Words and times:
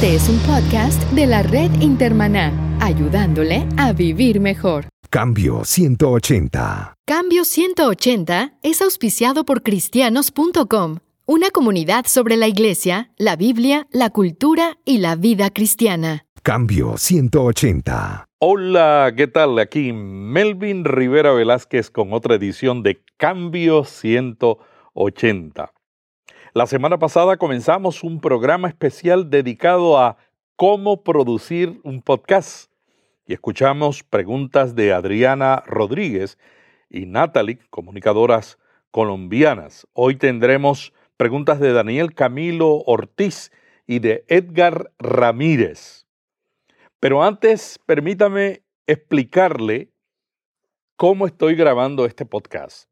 Este 0.00 0.14
es 0.14 0.30
un 0.30 0.38
podcast 0.38 1.02
de 1.12 1.26
la 1.26 1.42
red 1.42 1.70
Intermaná, 1.82 2.78
ayudándole 2.80 3.66
a 3.76 3.92
vivir 3.92 4.40
mejor. 4.40 4.86
Cambio 5.10 5.62
180. 5.62 6.94
Cambio 7.06 7.44
180 7.44 8.54
es 8.62 8.80
auspiciado 8.80 9.44
por 9.44 9.62
cristianos.com, 9.62 11.00
una 11.26 11.50
comunidad 11.50 12.06
sobre 12.06 12.38
la 12.38 12.48
iglesia, 12.48 13.10
la 13.18 13.36
Biblia, 13.36 13.88
la 13.90 14.08
cultura 14.08 14.78
y 14.86 14.96
la 15.00 15.16
vida 15.16 15.50
cristiana. 15.50 16.24
Cambio 16.42 16.96
180. 16.96 18.24
Hola, 18.38 19.12
¿qué 19.14 19.26
tal? 19.26 19.58
Aquí 19.58 19.92
Melvin 19.92 20.86
Rivera 20.86 21.32
Velázquez 21.32 21.90
con 21.90 22.14
otra 22.14 22.36
edición 22.36 22.82
de 22.82 23.04
Cambio 23.18 23.84
180. 23.84 25.72
La 26.52 26.66
semana 26.66 26.98
pasada 26.98 27.36
comenzamos 27.36 28.02
un 28.02 28.20
programa 28.20 28.66
especial 28.66 29.30
dedicado 29.30 30.00
a 30.00 30.16
cómo 30.56 31.04
producir 31.04 31.80
un 31.84 32.02
podcast 32.02 32.72
y 33.24 33.34
escuchamos 33.34 34.02
preguntas 34.02 34.74
de 34.74 34.92
Adriana 34.92 35.62
Rodríguez 35.64 36.38
y 36.88 37.06
Natalie, 37.06 37.60
comunicadoras 37.70 38.58
colombianas. 38.90 39.86
Hoy 39.92 40.16
tendremos 40.16 40.92
preguntas 41.16 41.60
de 41.60 41.72
Daniel 41.72 42.14
Camilo 42.14 42.82
Ortiz 42.84 43.52
y 43.86 44.00
de 44.00 44.24
Edgar 44.26 44.90
Ramírez. 44.98 46.08
Pero 46.98 47.22
antes, 47.22 47.78
permítame 47.86 48.64
explicarle 48.88 49.92
cómo 50.96 51.26
estoy 51.26 51.54
grabando 51.54 52.06
este 52.06 52.26
podcast. 52.26 52.90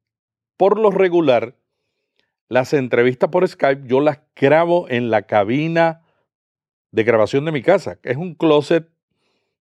Por 0.56 0.78
lo 0.78 0.92
regular, 0.92 1.56
las 2.48 2.72
entrevistas 2.72 3.30
por 3.30 3.46
Skype 3.46 3.86
yo 3.86 4.00
las 4.00 4.20
grabo 4.34 4.86
en 4.88 5.10
la 5.10 5.22
cabina 5.22 6.02
de 6.90 7.04
grabación 7.04 7.44
de 7.44 7.52
mi 7.52 7.62
casa, 7.62 7.96
que 8.00 8.10
es 8.10 8.16
un 8.16 8.34
closet 8.34 8.88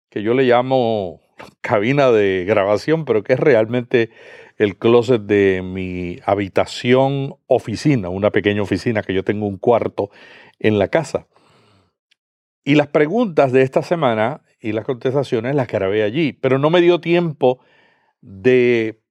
que 0.10 0.24
yo 0.24 0.34
le 0.34 0.44
llamo 0.44 1.20
cabina 1.62 2.12
de 2.12 2.46
grabación, 2.48 3.06
pero 3.06 3.24
que 3.24 3.34
es 3.34 3.40
realmente 3.40 4.10
el 4.58 4.78
closet 4.78 5.22
de 5.22 5.62
mi 5.64 6.20
habitación 6.26 7.36
oficina, 7.46 8.10
una 8.10 8.32
pequeña 8.32 8.62
oficina 8.62 9.04
que 9.04 9.14
yo 9.14 9.24
tengo 9.24 9.46
un 9.46 9.58
cuarto 9.58 10.10
en 10.60 10.80
la 10.80 10.88
casa. 10.88 11.28
Y 12.64 12.76
las 12.76 12.88
preguntas 12.88 13.52
de 13.52 13.62
esta 13.62 13.82
semana 13.82 14.42
y 14.60 14.72
las 14.72 14.86
contestaciones 14.86 15.56
las 15.56 15.68
grabé 15.68 16.04
allí, 16.04 16.34
pero 16.34 16.58
no 16.58 16.70
me 16.70 16.82
dio 16.82 17.00
tiempo 17.00 17.60
de 18.22 19.02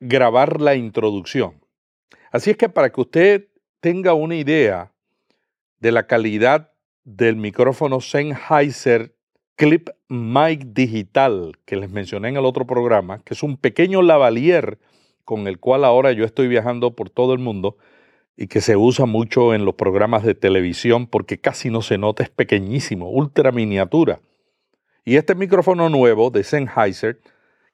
grabar 0.00 0.60
la 0.60 0.76
introducción. 0.76 1.60
Así 2.30 2.50
es 2.50 2.56
que 2.56 2.68
para 2.68 2.90
que 2.90 3.00
usted 3.00 3.48
tenga 3.80 4.14
una 4.14 4.36
idea 4.36 4.92
de 5.80 5.92
la 5.92 6.06
calidad 6.06 6.72
del 7.04 7.36
micrófono 7.36 8.00
Sennheiser 8.00 9.14
Clip 9.56 9.88
Mic 10.08 10.66
Digital 10.66 11.52
que 11.64 11.76
les 11.76 11.90
mencioné 11.90 12.28
en 12.28 12.36
el 12.36 12.44
otro 12.44 12.66
programa, 12.66 13.20
que 13.24 13.34
es 13.34 13.42
un 13.42 13.56
pequeño 13.56 14.02
lavalier 14.02 14.78
con 15.24 15.46
el 15.46 15.58
cual 15.58 15.84
ahora 15.84 16.12
yo 16.12 16.24
estoy 16.24 16.48
viajando 16.48 16.94
por 16.94 17.10
todo 17.10 17.32
el 17.32 17.38
mundo 17.38 17.76
y 18.36 18.46
que 18.46 18.60
se 18.60 18.76
usa 18.76 19.04
mucho 19.04 19.52
en 19.52 19.64
los 19.64 19.74
programas 19.74 20.22
de 20.22 20.34
televisión 20.34 21.06
porque 21.06 21.40
casi 21.40 21.70
no 21.70 21.82
se 21.82 21.98
nota, 21.98 22.22
es 22.22 22.30
pequeñísimo, 22.30 23.10
ultra 23.10 23.52
miniatura. 23.52 24.20
Y 25.04 25.16
este 25.16 25.34
micrófono 25.34 25.88
nuevo 25.88 26.30
de 26.30 26.44
Sennheiser, 26.44 27.20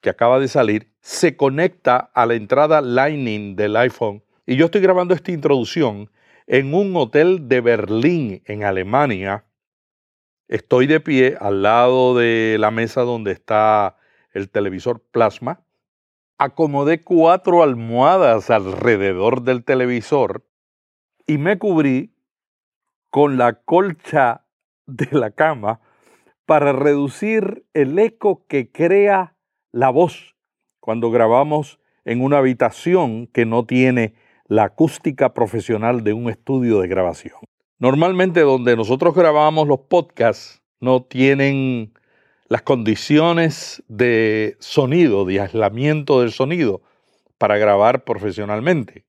que 0.00 0.10
acaba 0.10 0.41
de 0.41 0.48
salir, 0.48 0.91
se 1.00 1.36
conecta 1.36 1.97
a 1.97 2.27
la 2.27 2.34
entrada 2.34 2.80
Lightning 2.80 3.56
del 3.56 3.77
iPhone 3.77 4.23
y 4.47 4.56
yo 4.56 4.67
estoy 4.67 4.81
grabando 4.81 5.14
esta 5.14 5.33
introducción 5.33 6.11
en 6.47 6.75
un 6.75 6.95
hotel 6.97 7.48
de 7.48 7.61
Berlín, 7.61 8.42
en 8.45 8.64
Alemania. 8.64 9.47
Estoy 10.48 10.87
de 10.87 11.00
pie 11.00 11.37
al 11.41 11.62
lado 11.62 12.14
de 12.14 12.56
la 12.59 12.71
mesa 12.71 13.03
donde 13.03 13.32
está 13.32 13.97
el 14.32 14.50
televisor 14.50 15.00
plasma. 15.00 15.65
Acomodé 16.37 17.03
cuatro 17.03 17.62
almohadas 17.62 18.50
alrededor 18.50 19.43
del 19.43 19.65
televisor 19.65 20.44
y 21.26 21.38
me 21.38 21.59
cubrí 21.59 22.15
con 23.09 23.38
la 23.38 23.55
colcha 23.62 24.44
de 24.87 25.09
la 25.12 25.31
cama 25.31 25.81
para 26.44 26.72
reducir 26.72 27.65
el 27.72 27.99
eco 27.99 28.44
que 28.47 28.71
crea 28.71 29.37
la 29.72 29.88
voz 29.88 30.37
cuando 30.81 31.11
grabamos 31.11 31.81
en 32.05 32.21
una 32.21 32.38
habitación 32.38 33.26
que 33.28 33.47
no 33.47 33.65
tiene 33.65 34.15
la 34.54 34.66
acústica 34.66 35.34
profesional 35.34 36.04
de 36.04 36.12
un 36.12 36.31
estudio 36.31 36.78
de 36.78 36.87
grabación. 36.87 37.34
Normalmente 37.81 38.42
donde 38.42 38.76
nosotros 38.76 39.12
grabamos 39.12 39.66
los 39.66 39.81
podcasts 39.81 40.62
no 40.78 41.03
tienen 41.03 41.92
las 42.47 42.62
condiciones 42.62 43.82
de 43.88 44.56
sonido, 44.60 45.25
de 45.25 45.41
aislamiento 45.41 46.20
del 46.20 46.31
sonido 46.31 46.82
para 47.37 47.59
grabar 47.59 48.04
profesionalmente. 48.04 49.04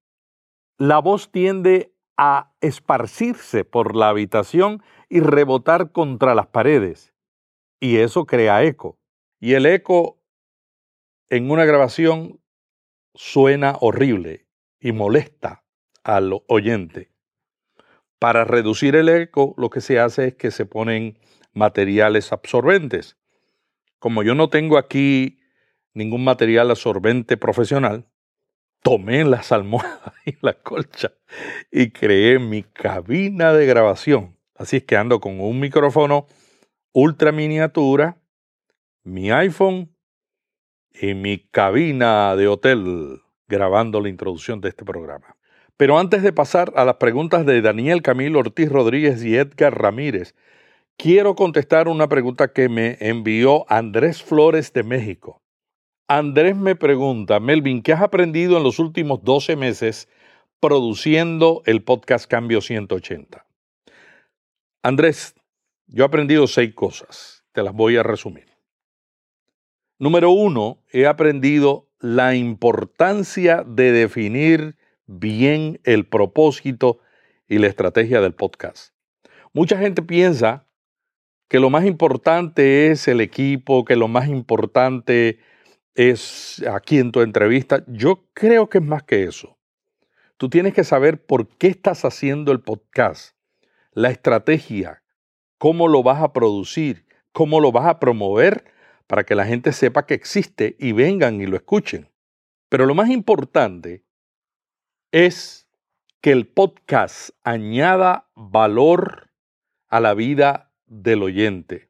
La 0.80 0.98
voz 0.98 1.32
tiende 1.32 1.94
a 2.18 2.52
esparcirse 2.60 3.66
por 3.66 3.96
la 3.96 4.10
habitación 4.10 4.82
y 5.10 5.20
rebotar 5.20 5.92
contra 5.92 6.34
las 6.34 6.48
paredes. 6.48 7.14
Y 7.80 7.98
eso 7.98 8.26
crea 8.26 8.64
eco. 8.64 8.98
Y 9.40 9.54
el 9.54 9.68
eco 9.68 10.18
en 11.30 11.52
una 11.52 11.66
grabación 11.66 12.40
suena 13.14 13.78
horrible 13.80 14.45
y 14.86 14.92
molesta 14.92 15.64
al 16.04 16.32
oyente. 16.48 17.10
Para 18.20 18.46
reducir 18.46 18.96
el 18.96 19.10
eco, 19.10 19.56
lo 19.58 19.72
que 19.72 19.82
se 19.82 20.00
hace 20.00 20.28
es 20.28 20.36
que 20.36 20.52
se 20.52 20.68
ponen 20.68 21.18
materiales 21.54 22.32
absorbentes. 22.32 23.18
Como 23.98 24.22
yo 24.22 24.36
no 24.36 24.52
tengo 24.52 24.78
aquí 24.78 25.40
ningún 25.96 26.24
material 26.24 26.70
absorbente 26.70 27.36
profesional, 27.36 28.06
tomé 28.84 29.26
las 29.26 29.52
almohadas 29.52 30.14
y 30.24 30.36
la 30.42 30.54
colcha 30.54 31.14
y 31.72 31.90
creé 31.90 32.38
mi 32.38 32.62
cabina 32.62 33.54
de 33.54 33.66
grabación. 33.66 34.38
Así 34.54 34.78
es 34.78 34.84
que 34.84 34.98
ando 34.98 35.20
con 35.20 35.42
un 35.42 35.60
micrófono 35.60 36.28
ultra 36.92 37.32
miniatura, 37.32 38.22
mi 39.02 39.32
iPhone 39.32 39.96
y 40.94 41.16
mi 41.16 41.40
cabina 41.40 42.36
de 42.36 42.48
hotel 42.48 43.25
grabando 43.48 44.02
la 44.02 44.10
introducción 44.10 44.62
de 44.62 44.70
este 44.70 44.86
programa. 44.86 45.36
Pero 45.78 46.00
antes 46.00 46.24
de 46.24 46.32
pasar 46.32 46.72
a 46.76 46.86
las 46.86 46.96
preguntas 46.96 47.46
de 47.46 47.62
Daniel 47.62 48.02
Camilo 48.02 48.40
Ortiz 48.40 48.70
Rodríguez 48.70 49.24
y 49.24 49.36
Edgar 49.36 49.78
Ramírez, 49.78 50.36
quiero 50.98 51.36
contestar 51.36 51.88
una 51.88 52.08
pregunta 52.08 52.54
que 52.54 52.70
me 52.70 52.98
envió 53.02 53.66
Andrés 53.70 54.24
Flores 54.24 54.72
de 54.72 54.84
México. 54.84 55.42
Andrés 56.08 56.56
me 56.56 56.76
pregunta, 56.76 57.40
Melvin, 57.40 57.82
¿qué 57.82 57.92
has 57.92 58.02
aprendido 58.02 58.58
en 58.58 58.64
los 58.64 58.80
últimos 58.80 59.24
12 59.24 59.56
meses 59.56 60.08
produciendo 60.60 61.62
el 61.66 61.84
podcast 61.84 62.30
Cambio 62.30 62.62
180? 62.62 63.46
Andrés, 64.84 65.36
yo 65.88 66.04
he 66.04 66.08
aprendido 66.08 66.48
seis 66.48 66.74
cosas, 66.74 67.44
te 67.52 67.64
las 67.64 67.74
voy 67.74 67.98
a 67.98 68.04
resumir. 68.04 68.46
Número 69.98 70.30
uno, 70.30 70.80
he 70.92 71.08
aprendido 71.08 71.85
la 72.00 72.36
importancia 72.36 73.64
de 73.66 73.92
definir 73.92 74.78
bien 75.08 75.80
el 75.84 76.06
propósito 76.06 77.00
y 77.48 77.60
la 77.60 77.68
estrategia 77.68 78.22
del 78.22 78.34
podcast. 78.34 78.94
Mucha 79.54 79.78
gente 79.78 80.02
piensa 80.02 80.68
que 81.48 81.60
lo 81.60 81.70
más 81.70 81.86
importante 81.86 82.92
es 82.92 83.08
el 83.08 83.22
equipo, 83.22 83.86
que 83.86 83.96
lo 83.96 84.08
más 84.08 84.28
importante 84.28 85.40
es 85.94 86.64
aquí 86.72 87.00
en 87.00 87.12
tu 87.12 87.22
entrevista. 87.22 87.84
Yo 87.88 88.26
creo 88.34 88.70
que 88.70 88.80
es 88.80 88.84
más 88.84 89.04
que 89.04 89.24
eso. 89.24 89.58
Tú 90.38 90.50
tienes 90.50 90.74
que 90.74 90.84
saber 90.84 91.26
por 91.26 91.48
qué 91.48 91.68
estás 91.68 92.04
haciendo 92.04 92.52
el 92.52 92.60
podcast, 92.60 93.36
la 93.94 94.10
estrategia, 94.10 95.02
cómo 95.58 95.88
lo 95.88 96.04
vas 96.04 96.22
a 96.22 96.34
producir, 96.34 97.06
cómo 97.32 97.62
lo 97.62 97.72
vas 97.72 97.86
a 97.86 98.00
promover 98.00 98.66
para 99.08 99.24
que 99.24 99.36
la 99.36 99.46
gente 99.46 99.72
sepa 99.72 100.06
que 100.06 100.14
existe 100.14 100.76
y 100.80 100.92
vengan 100.92 101.42
y 101.42 101.46
lo 101.46 101.56
escuchen. 101.56 102.10
Pero 102.70 102.86
lo 102.86 102.96
más 102.96 103.10
importante 103.10 104.04
es 105.12 105.68
que 106.22 106.32
el 106.32 106.48
podcast 106.48 107.30
añada 107.44 108.30
valor 108.36 109.30
a 109.88 110.00
la 110.00 110.14
vida 110.14 110.72
del 110.88 111.24
oyente. 111.24 111.90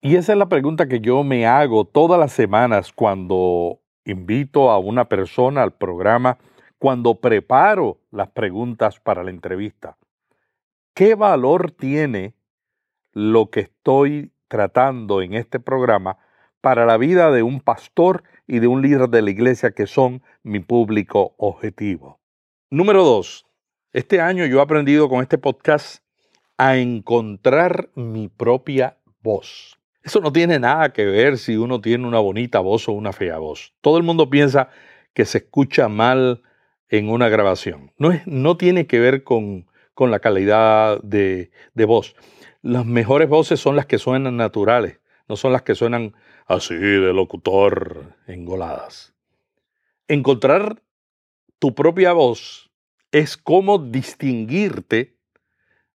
Y 0.00 0.16
esa 0.16 0.32
es 0.32 0.38
la 0.38 0.48
pregunta 0.48 0.86
que 0.86 1.00
yo 1.00 1.24
me 1.24 1.46
hago 1.46 1.84
todas 1.84 2.20
las 2.20 2.32
semanas 2.32 2.92
cuando 2.92 3.80
invito 4.04 4.70
a 4.70 4.78
una 4.78 5.08
persona 5.08 5.62
al 5.62 5.72
programa, 5.72 6.38
cuando 6.78 7.20
preparo 7.20 8.00
las 8.10 8.28
preguntas 8.28 9.00
para 9.00 9.24
la 9.24 9.30
entrevista. 9.30 9.96
¿Qué 10.94 11.14
valor 11.14 11.72
tiene 11.72 12.34
lo 13.12 13.50
que 13.50 13.60
estoy 13.60 14.32
tratando 14.48 15.22
en 15.22 15.34
este 15.34 15.60
programa 15.60 16.18
para 16.60 16.86
la 16.86 16.96
vida 16.96 17.30
de 17.30 17.42
un 17.42 17.60
pastor 17.60 18.24
y 18.46 18.58
de 18.58 18.66
un 18.66 18.82
líder 18.82 19.08
de 19.08 19.22
la 19.22 19.30
iglesia 19.30 19.70
que 19.70 19.86
son 19.86 20.22
mi 20.42 20.60
público 20.60 21.34
objetivo. 21.36 22.18
Número 22.70 23.04
dos, 23.04 23.46
este 23.92 24.20
año 24.20 24.44
yo 24.46 24.58
he 24.58 24.62
aprendido 24.62 25.08
con 25.08 25.22
este 25.22 25.38
podcast 25.38 26.02
a 26.56 26.76
encontrar 26.76 27.90
mi 27.94 28.28
propia 28.28 28.98
voz. 29.22 29.78
Eso 30.02 30.20
no 30.20 30.32
tiene 30.32 30.58
nada 30.58 30.92
que 30.92 31.04
ver 31.04 31.38
si 31.38 31.56
uno 31.56 31.80
tiene 31.80 32.06
una 32.06 32.18
bonita 32.18 32.60
voz 32.60 32.88
o 32.88 32.92
una 32.92 33.12
fea 33.12 33.38
voz. 33.38 33.74
Todo 33.80 33.96
el 33.96 34.02
mundo 34.02 34.30
piensa 34.30 34.70
que 35.14 35.24
se 35.24 35.38
escucha 35.38 35.88
mal 35.88 36.42
en 36.88 37.10
una 37.10 37.28
grabación. 37.28 37.92
No, 37.98 38.12
es, 38.12 38.26
no 38.26 38.56
tiene 38.56 38.86
que 38.86 38.98
ver 39.00 39.22
con, 39.22 39.66
con 39.94 40.10
la 40.10 40.20
calidad 40.20 41.00
de, 41.02 41.50
de 41.74 41.84
voz. 41.84 42.16
Las 42.62 42.84
mejores 42.86 43.28
voces 43.28 43.60
son 43.60 43.76
las 43.76 43.86
que 43.86 43.98
suenan 43.98 44.36
naturales, 44.36 45.00
no 45.28 45.36
son 45.36 45.52
las 45.52 45.62
que 45.62 45.76
suenan 45.76 46.14
así 46.46 46.74
de 46.74 47.12
locutor 47.12 48.16
engoladas. 48.26 49.14
Encontrar 50.08 50.82
tu 51.58 51.74
propia 51.74 52.12
voz 52.12 52.70
es 53.12 53.36
como 53.36 53.78
distinguirte 53.78 55.16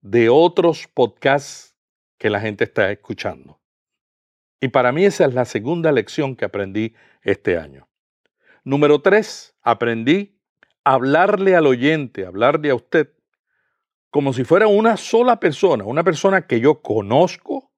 de 0.00 0.28
otros 0.28 0.88
podcasts 0.92 1.76
que 2.18 2.30
la 2.30 2.40
gente 2.40 2.64
está 2.64 2.90
escuchando. 2.90 3.60
Y 4.60 4.68
para 4.68 4.90
mí 4.90 5.04
esa 5.04 5.26
es 5.26 5.34
la 5.34 5.44
segunda 5.44 5.92
lección 5.92 6.34
que 6.34 6.44
aprendí 6.44 6.94
este 7.22 7.56
año. 7.56 7.88
Número 8.64 9.00
tres, 9.00 9.54
aprendí 9.62 10.40
a 10.82 10.94
hablarle 10.94 11.54
al 11.54 11.66
oyente, 11.66 12.26
hablarle 12.26 12.70
a 12.70 12.74
usted, 12.74 13.12
como 14.10 14.32
si 14.32 14.44
fuera 14.44 14.66
una 14.66 14.96
sola 14.96 15.38
persona, 15.38 15.84
una 15.84 16.04
persona 16.04 16.46
que 16.46 16.60
yo 16.60 16.80
conozco, 16.80 17.72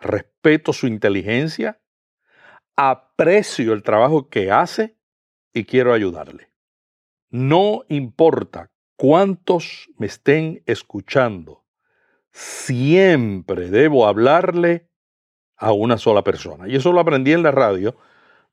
respeto 0.00 0.72
su 0.72 0.86
inteligencia, 0.86 1.80
aprecio 2.76 3.72
el 3.72 3.82
trabajo 3.82 4.28
que 4.28 4.50
hace 4.50 4.96
y 5.52 5.64
quiero 5.64 5.92
ayudarle. 5.92 6.50
No 7.30 7.84
importa 7.88 8.70
cuántos 8.96 9.88
me 9.96 10.06
estén 10.06 10.62
escuchando, 10.66 11.64
siempre 12.32 13.70
debo 13.70 14.06
hablarle 14.06 14.88
a 15.56 15.72
una 15.72 15.98
sola 15.98 16.24
persona. 16.24 16.68
Y 16.68 16.76
eso 16.76 16.92
lo 16.92 17.00
aprendí 17.00 17.32
en 17.32 17.42
la 17.42 17.50
radio, 17.50 17.96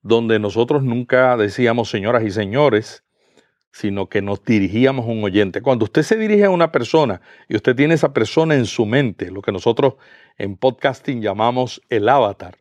donde 0.02 0.40
nosotros 0.40 0.84
nunca 0.84 1.36
decíamos 1.38 1.90
señoras 1.90 2.24
y 2.24 2.32
señores, 2.32 3.04
sino 3.72 4.10
que 4.10 4.22
nos 4.22 4.44
dirigíamos 4.44 5.06
a 5.06 5.10
un 5.10 5.24
oyente. 5.24 5.62
Cuando 5.62 5.86
usted 5.86 6.04
se 6.04 6.18
dirige 6.18 6.46
a 6.46 6.50
una 6.50 6.72
persona 6.72 7.22
y 7.48 7.56
usted 7.56 7.76
tiene 7.76 7.94
esa 7.94 8.14
persona 8.14 8.56
en 8.56 8.66
su 8.66 8.86
mente, 8.86 9.32
lo 9.32 9.42
que 9.42 9.52
nosotros 9.52 9.96
en 10.38 10.58
podcasting 10.58 11.22
llamamos 11.22 11.82
el 11.90 12.10
avatar, 12.10 12.58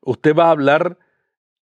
usted 0.00 0.34
va 0.34 0.46
a 0.46 0.50
hablar 0.50 0.98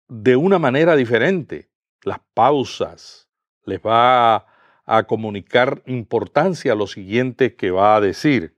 de 0.08 0.36
una 0.36 0.58
manera 0.58 0.94
diferente. 0.94 1.68
Las 2.02 2.20
pausas, 2.34 3.28
les 3.64 3.80
va 3.80 4.46
a 4.84 5.02
comunicar 5.08 5.82
importancia 5.86 6.72
a 6.72 6.76
lo 6.76 6.86
siguiente 6.86 7.56
que 7.56 7.72
va 7.72 7.96
a 7.96 8.00
decir. 8.00 8.56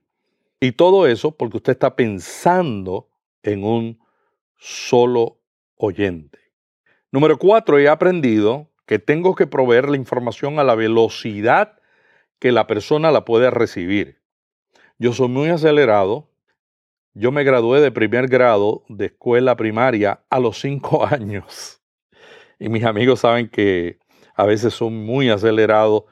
Y 0.59 0.73
todo 0.73 1.07
eso 1.07 1.31
porque 1.31 1.57
usted 1.57 1.73
está 1.73 1.95
pensando 1.95 3.09
en 3.41 3.63
un 3.63 3.99
solo 4.57 5.39
oyente. 5.75 6.37
Número 7.11 7.39
cuatro, 7.39 7.79
he 7.79 7.87
aprendido 7.87 8.69
que 8.89 8.97
tengo 8.97 9.35
que 9.35 9.45
proveer 9.45 9.87
la 9.87 9.97
información 9.97 10.57
a 10.57 10.63
la 10.63 10.73
velocidad 10.73 11.77
que 12.39 12.51
la 12.51 12.65
persona 12.65 13.11
la 13.11 13.23
puede 13.23 13.51
recibir. 13.51 14.19
Yo 14.97 15.13
soy 15.13 15.27
muy 15.27 15.49
acelerado. 15.49 16.31
Yo 17.13 17.31
me 17.31 17.43
gradué 17.43 17.81
de 17.81 17.91
primer 17.91 18.27
grado 18.27 18.83
de 18.89 19.05
escuela 19.05 19.55
primaria 19.55 20.23
a 20.31 20.39
los 20.39 20.59
cinco 20.59 21.05
años. 21.11 21.83
Y 22.57 22.69
mis 22.69 22.83
amigos 22.83 23.19
saben 23.19 23.47
que 23.47 23.99
a 24.33 24.47
veces 24.47 24.73
son 24.73 25.05
muy 25.05 25.29
acelerados. 25.29 26.05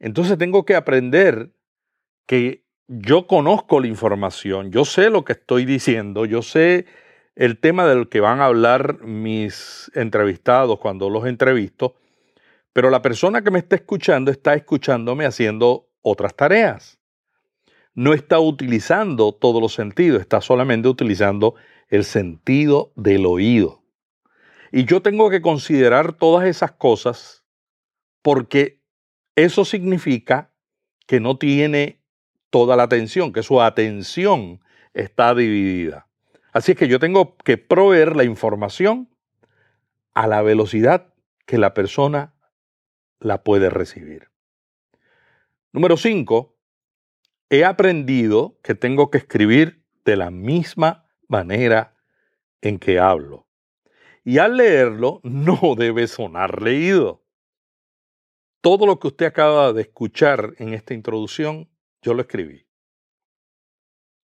Entonces 0.00 0.38
tengo 0.38 0.64
que 0.64 0.74
aprender 0.74 1.52
que 2.24 2.64
yo 2.88 3.26
conozco 3.26 3.78
la 3.78 3.88
información, 3.88 4.72
yo 4.72 4.86
sé 4.86 5.10
lo 5.10 5.26
que 5.26 5.34
estoy 5.34 5.66
diciendo, 5.66 6.24
yo 6.24 6.40
sé 6.40 6.86
el 7.36 7.58
tema 7.58 7.86
del 7.86 8.08
que 8.08 8.20
van 8.20 8.40
a 8.40 8.46
hablar 8.46 9.02
mis 9.02 9.90
entrevistados 9.94 10.78
cuando 10.78 11.10
los 11.10 11.26
entrevisto, 11.26 11.96
pero 12.72 12.90
la 12.90 13.02
persona 13.02 13.42
que 13.42 13.50
me 13.50 13.58
está 13.58 13.76
escuchando 13.76 14.30
está 14.30 14.54
escuchándome 14.54 15.26
haciendo 15.26 15.90
otras 16.00 16.34
tareas. 16.34 16.98
No 17.94 18.14
está 18.14 18.40
utilizando 18.40 19.32
todos 19.32 19.60
los 19.60 19.74
sentidos, 19.74 20.20
está 20.20 20.40
solamente 20.40 20.88
utilizando 20.88 21.54
el 21.88 22.04
sentido 22.04 22.92
del 22.96 23.26
oído. 23.26 23.82
Y 24.70 24.86
yo 24.86 25.02
tengo 25.02 25.28
que 25.28 25.42
considerar 25.42 26.14
todas 26.14 26.46
esas 26.46 26.72
cosas 26.72 27.44
porque 28.22 28.80
eso 29.36 29.64
significa 29.64 30.50
que 31.06 31.20
no 31.20 31.36
tiene 31.36 32.00
toda 32.48 32.76
la 32.76 32.84
atención, 32.84 33.32
que 33.32 33.42
su 33.42 33.60
atención 33.60 34.60
está 34.94 35.34
dividida. 35.34 36.06
Así 36.52 36.72
es 36.72 36.78
que 36.78 36.88
yo 36.88 36.98
tengo 36.98 37.36
que 37.36 37.58
proveer 37.58 38.16
la 38.16 38.24
información 38.24 39.10
a 40.14 40.26
la 40.26 40.42
velocidad 40.42 41.12
que 41.46 41.58
la 41.58 41.74
persona 41.74 42.31
la 43.22 43.42
puede 43.42 43.70
recibir. 43.70 44.30
Número 45.72 45.96
5. 45.96 46.56
He 47.50 47.64
aprendido 47.64 48.58
que 48.62 48.74
tengo 48.74 49.10
que 49.10 49.18
escribir 49.18 49.84
de 50.04 50.16
la 50.16 50.30
misma 50.30 51.08
manera 51.28 51.96
en 52.60 52.78
que 52.78 52.98
hablo. 52.98 53.46
Y 54.24 54.38
al 54.38 54.56
leerlo 54.56 55.20
no 55.24 55.74
debe 55.76 56.06
sonar 56.06 56.60
leído. 56.62 57.24
Todo 58.60 58.86
lo 58.86 59.00
que 59.00 59.08
usted 59.08 59.26
acaba 59.26 59.72
de 59.72 59.82
escuchar 59.82 60.54
en 60.58 60.72
esta 60.72 60.94
introducción, 60.94 61.68
yo 62.00 62.14
lo 62.14 62.22
escribí. 62.22 62.66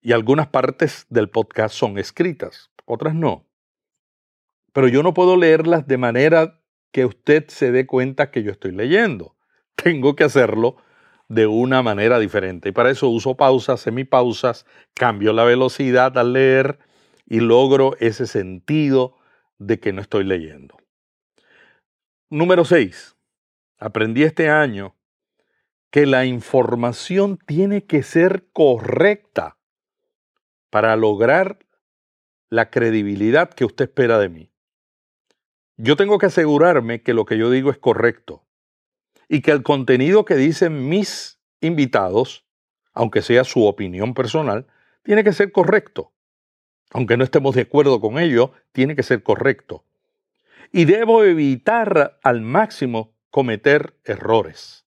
Y 0.00 0.12
algunas 0.12 0.48
partes 0.48 1.06
del 1.08 1.30
podcast 1.30 1.74
son 1.74 1.98
escritas, 1.98 2.70
otras 2.84 3.14
no. 3.14 3.48
Pero 4.72 4.88
yo 4.88 5.02
no 5.02 5.14
puedo 5.14 5.36
leerlas 5.36 5.86
de 5.86 5.96
manera 5.98 6.63
que 6.94 7.04
usted 7.04 7.48
se 7.48 7.72
dé 7.72 7.86
cuenta 7.86 8.30
que 8.30 8.44
yo 8.44 8.52
estoy 8.52 8.70
leyendo. 8.70 9.34
Tengo 9.74 10.14
que 10.14 10.22
hacerlo 10.22 10.76
de 11.28 11.48
una 11.48 11.82
manera 11.82 12.20
diferente. 12.20 12.68
Y 12.68 12.72
para 12.72 12.90
eso 12.90 13.08
uso 13.08 13.36
pausas, 13.36 13.80
semipausas, 13.80 14.64
cambio 14.94 15.32
la 15.32 15.42
velocidad 15.42 16.16
al 16.16 16.34
leer 16.34 16.78
y 17.26 17.40
logro 17.40 17.96
ese 17.98 18.28
sentido 18.28 19.16
de 19.58 19.80
que 19.80 19.92
no 19.92 20.02
estoy 20.02 20.22
leyendo. 20.22 20.76
Número 22.30 22.64
6. 22.64 23.16
Aprendí 23.78 24.22
este 24.22 24.48
año 24.48 24.94
que 25.90 26.06
la 26.06 26.26
información 26.26 27.38
tiene 27.44 27.86
que 27.86 28.04
ser 28.04 28.46
correcta 28.52 29.56
para 30.70 30.94
lograr 30.94 31.58
la 32.50 32.70
credibilidad 32.70 33.50
que 33.52 33.64
usted 33.64 33.86
espera 33.86 34.20
de 34.20 34.28
mí. 34.28 34.53
Yo 35.76 35.96
tengo 35.96 36.18
que 36.18 36.26
asegurarme 36.26 37.02
que 37.02 37.14
lo 37.14 37.24
que 37.24 37.36
yo 37.36 37.50
digo 37.50 37.70
es 37.70 37.78
correcto 37.78 38.44
y 39.28 39.40
que 39.40 39.50
el 39.50 39.62
contenido 39.62 40.24
que 40.24 40.36
dicen 40.36 40.88
mis 40.88 41.40
invitados, 41.60 42.46
aunque 42.92 43.22
sea 43.22 43.44
su 43.44 43.64
opinión 43.64 44.14
personal, 44.14 44.66
tiene 45.02 45.24
que 45.24 45.32
ser 45.32 45.50
correcto. 45.50 46.12
Aunque 46.92 47.16
no 47.16 47.24
estemos 47.24 47.56
de 47.56 47.62
acuerdo 47.62 48.00
con 48.00 48.18
ello, 48.18 48.52
tiene 48.72 48.94
que 48.94 49.02
ser 49.02 49.22
correcto. 49.22 49.84
Y 50.70 50.84
debo 50.84 51.24
evitar 51.24 52.18
al 52.22 52.40
máximo 52.40 53.16
cometer 53.30 53.98
errores. 54.04 54.86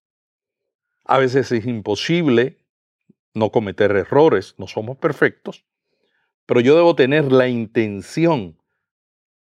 A 1.03 1.17
veces 1.17 1.51
es 1.51 1.65
imposible 1.65 2.60
no 3.34 3.51
cometer 3.51 3.91
errores, 3.91 4.56
no 4.58 4.67
somos 4.67 4.98
perfectos, 4.98 5.65
pero 6.46 6.62
yo 6.62 6.75
debo 6.75 6.96
tener 6.96 7.32
la 7.32 7.50
intención 7.50 8.58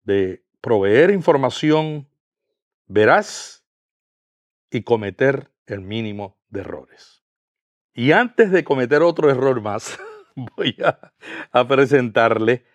de 0.03 0.43
proveer 0.61 1.11
información 1.11 2.07
veraz 2.87 3.63
y 4.71 4.83
cometer 4.83 5.51
el 5.65 5.81
mínimo 5.81 6.37
de 6.49 6.61
errores. 6.61 7.23
Y 7.93 8.11
antes 8.11 8.51
de 8.51 8.63
cometer 8.63 9.01
otro 9.01 9.29
error 9.29 9.61
más, 9.61 9.99
voy 10.35 10.75
a, 10.83 11.67
presentarle 11.67 12.65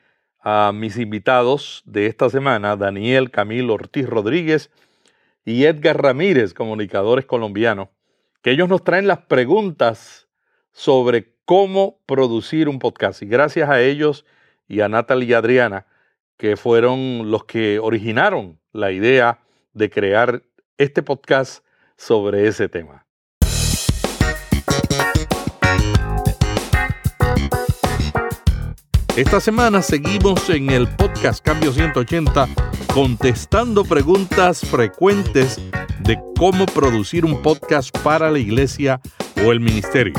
a 0.40 0.72
mis 0.74 0.98
invitados 0.98 1.82
de 1.86 2.06
esta 2.06 2.28
semana, 2.28 2.76
Daniel 2.76 3.30
Camilo 3.30 3.74
Ortiz 3.74 4.06
Rodríguez 4.06 4.70
y 5.44 5.64
Edgar 5.64 6.02
Ramírez, 6.02 6.52
comunicadores 6.52 7.24
colombianos, 7.24 7.88
que 8.42 8.50
ellos 8.50 8.68
nos 8.68 8.84
traen 8.84 9.06
las 9.06 9.20
preguntas 9.20 10.28
sobre 10.72 11.34
cómo 11.44 12.00
producir 12.06 12.68
un 12.68 12.78
podcast. 12.78 13.22
Y 13.22 13.26
gracias 13.26 13.70
a 13.70 13.80
ellos 13.80 14.26
y 14.68 14.80
a 14.80 14.88
Natalie 14.88 15.30
y 15.30 15.32
Adriana, 15.34 15.86
que 16.36 16.56
fueron 16.56 17.30
los 17.30 17.44
que 17.44 17.78
originaron 17.78 18.60
la 18.72 18.92
idea 18.92 19.38
de 19.72 19.90
crear 19.90 20.42
este 20.78 21.02
podcast 21.02 21.64
sobre 21.96 22.48
ese 22.48 22.68
tema. 22.68 23.06
Esta 29.16 29.38
semana 29.38 29.80
seguimos 29.80 30.50
en 30.50 30.70
el 30.70 30.88
podcast 30.88 31.44
Cambio 31.44 31.72
180 31.72 32.48
contestando 32.92 33.84
preguntas 33.84 34.62
frecuentes 34.62 35.60
de 36.00 36.18
cómo 36.36 36.66
producir 36.66 37.24
un 37.24 37.40
podcast 37.40 37.96
para 37.98 38.28
la 38.30 38.40
iglesia 38.40 39.00
o 39.44 39.52
el 39.52 39.60
ministerio. 39.60 40.14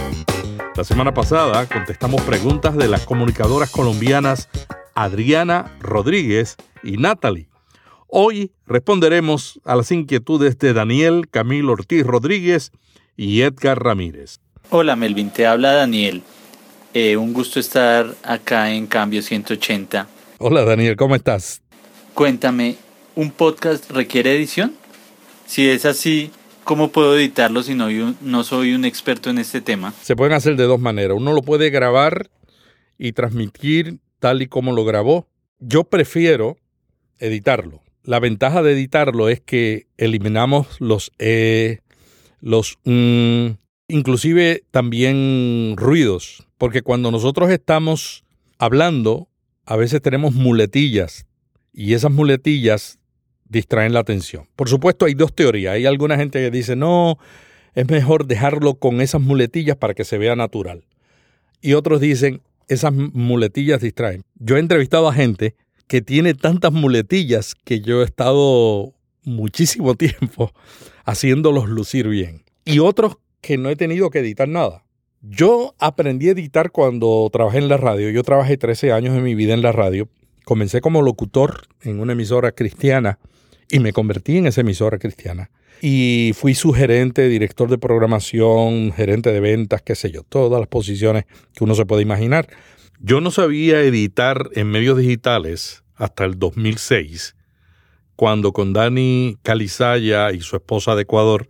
La 0.78 0.86
semana 0.86 1.14
pasada 1.14 1.66
contestamos 1.68 2.22
preguntas 2.22 2.76
de 2.78 2.88
las 2.88 3.06
comunicadoras 3.06 3.70
colombianas 3.70 4.50
Adriana 4.96 5.76
Rodríguez 5.82 6.56
y 6.82 6.98
Natalie. 6.98 7.50
Hoy 8.08 8.54
responderemos 8.66 9.60
a 9.66 9.76
las 9.76 9.92
inquietudes 9.92 10.58
de 10.58 10.72
Daniel 10.72 11.28
Camilo 11.30 11.74
Ortiz 11.74 12.06
Rodríguez 12.06 12.72
y 13.18 13.42
Edgar 13.42 13.84
Ramírez. 13.84 14.40
Hola 14.70 14.96
Melvin, 14.96 15.32
te 15.32 15.46
habla 15.46 15.74
Daniel. 15.74 16.24
Eh, 16.94 17.18
un 17.18 17.34
gusto 17.34 17.60
estar 17.60 18.08
acá 18.24 18.72
en 18.72 18.88
Cambio 18.88 19.22
180. 19.22 20.08
Hola 20.38 20.64
Daniel, 20.64 20.96
¿cómo 20.96 21.16
estás? 21.16 21.62
Cuéntame, 22.14 22.78
¿un 23.16 23.32
podcast 23.32 23.92
requiere 23.92 24.34
edición? 24.34 24.74
Si 25.46 25.68
es 25.68 25.86
así, 25.86 26.32
¿cómo 26.64 26.92
puedo 26.92 27.18
editarlo 27.18 27.64
si 27.64 27.76
no, 27.76 27.90
no 28.22 28.44
soy 28.46 28.74
un 28.74 28.86
experto 28.86 29.30
en 29.30 29.40
este 29.40 29.60
tema? 29.60 29.94
Se 30.02 30.16
pueden 30.16 30.34
hacer 30.34 30.56
de 30.56 30.64
dos 30.64 30.80
maneras. 30.80 31.18
Uno 31.18 31.34
lo 31.34 31.42
puede 31.42 31.70
grabar 31.70 32.30
y 32.98 33.12
transmitir 33.12 34.00
tal 34.26 34.42
y 34.42 34.48
como 34.48 34.72
lo 34.72 34.84
grabó. 34.86 35.28
Yo 35.60 35.84
prefiero 35.84 36.58
editarlo. 37.20 37.84
La 38.02 38.20
ventaja 38.20 38.64
de 38.64 38.72
editarlo 38.72 39.30
es 39.30 39.40
que 39.40 39.86
eliminamos 39.98 40.82
los 40.82 41.12
E, 41.20 41.82
los 42.42 42.80
mm, 42.86 43.50
inclusive 43.88 44.64
también 44.72 45.76
ruidos, 45.78 46.48
porque 46.58 46.82
cuando 46.82 47.12
nosotros 47.12 47.52
estamos 47.52 48.24
hablando, 48.58 49.28
a 49.64 49.76
veces 49.76 50.02
tenemos 50.02 50.34
muletillas 50.34 51.28
y 51.72 51.94
esas 51.94 52.12
muletillas 52.12 52.98
distraen 53.48 53.94
la 53.94 54.00
atención. 54.00 54.50
Por 54.56 54.70
supuesto, 54.70 55.06
hay 55.06 55.14
dos 55.14 55.36
teorías. 55.36 55.76
Hay 55.76 55.86
alguna 55.86 56.18
gente 56.18 56.40
que 56.40 56.50
dice, 56.50 56.76
no, 56.76 57.20
es 57.76 57.88
mejor 57.88 58.26
dejarlo 58.26 58.74
con 58.74 59.02
esas 59.02 59.22
muletillas 59.22 59.78
para 59.78 59.94
que 59.94 60.04
se 60.04 60.18
vea 60.18 60.36
natural. 60.36 60.84
Y 61.62 61.74
otros 61.74 62.02
dicen, 62.02 62.42
esas 62.68 62.94
muletillas 62.94 63.82
distraen. 63.82 64.24
Yo 64.36 64.58
he 64.58 64.60
entrevistado 64.60 65.08
a 65.08 65.14
gente 65.14 65.56
que 65.88 66.02
tiene 66.02 66.34
tantas 66.34 66.72
muletillas 66.72 67.56
que 67.56 67.82
yo 67.82 68.02
he 68.02 68.06
estado 68.06 68.94
muchísimo 69.24 69.96
tiempo 69.96 70.52
haciéndolos 71.06 71.70
lucir 71.70 72.08
bien. 72.08 72.44
Y 72.64 72.80
otros 72.80 73.18
que 73.42 73.58
no 73.58 73.70
he 73.70 73.76
tenido 73.76 74.10
que 74.10 74.20
editar 74.20 74.48
nada. 74.48 74.84
Yo 75.22 75.76
aprendí 75.80 76.30
a 76.30 76.32
editar 76.32 76.72
cuando 76.72 77.30
trabajé 77.32 77.58
en 77.60 77.68
la 77.68 77.78
radio. 77.78 78.10
Yo 78.10 78.24
trabajé 78.24 78.58
13 78.58 78.92
años 78.92 79.16
de 79.16 79.22
mi 79.22 79.36
vida 79.36 79.54
en 79.54 79.62
la 79.62 79.72
radio. 79.72 80.08
Comencé 80.44 80.82
como 80.82 81.02
locutor 81.02 81.68
en 81.82 82.00
una 82.00 82.14
emisora 82.14 82.52
cristiana 82.52 83.18
y 83.70 83.80
me 83.80 83.94
convertí 83.94 84.38
en 84.38 84.48
esa 84.48 84.62
emisora 84.62 84.98
cristiana. 84.98 85.50
Y 85.82 86.32
fui 86.36 86.56
su 86.56 86.72
gerente, 86.74 87.28
director 87.28 87.70
de 87.70 87.78
programación, 87.78 88.94
gerente 88.94 89.32
de 89.32 89.40
ventas, 89.40 89.82
qué 89.82 89.96
sé 89.96 90.12
yo, 90.12 90.24
todas 90.24 90.60
las 90.60 90.70
posiciones 90.70 91.26
que 91.54 91.64
uno 91.64 91.76
se 91.76 91.86
puede 91.86 92.02
imaginar. 92.02 92.48
Yo 93.00 93.22
no 93.22 93.30
sabía 93.32 93.82
editar 93.82 94.50
en 94.54 94.72
medios 94.72 94.98
digitales 94.98 95.84
hasta 95.96 96.26
el 96.26 96.40
2006, 96.40 97.36
cuando 98.16 98.54
con 98.54 98.74
Dani 98.74 99.38
Calizaya 99.44 100.32
y 100.32 100.42
su 100.42 100.56
esposa 100.56 100.96
de 100.96 101.04
Ecuador 101.04 101.50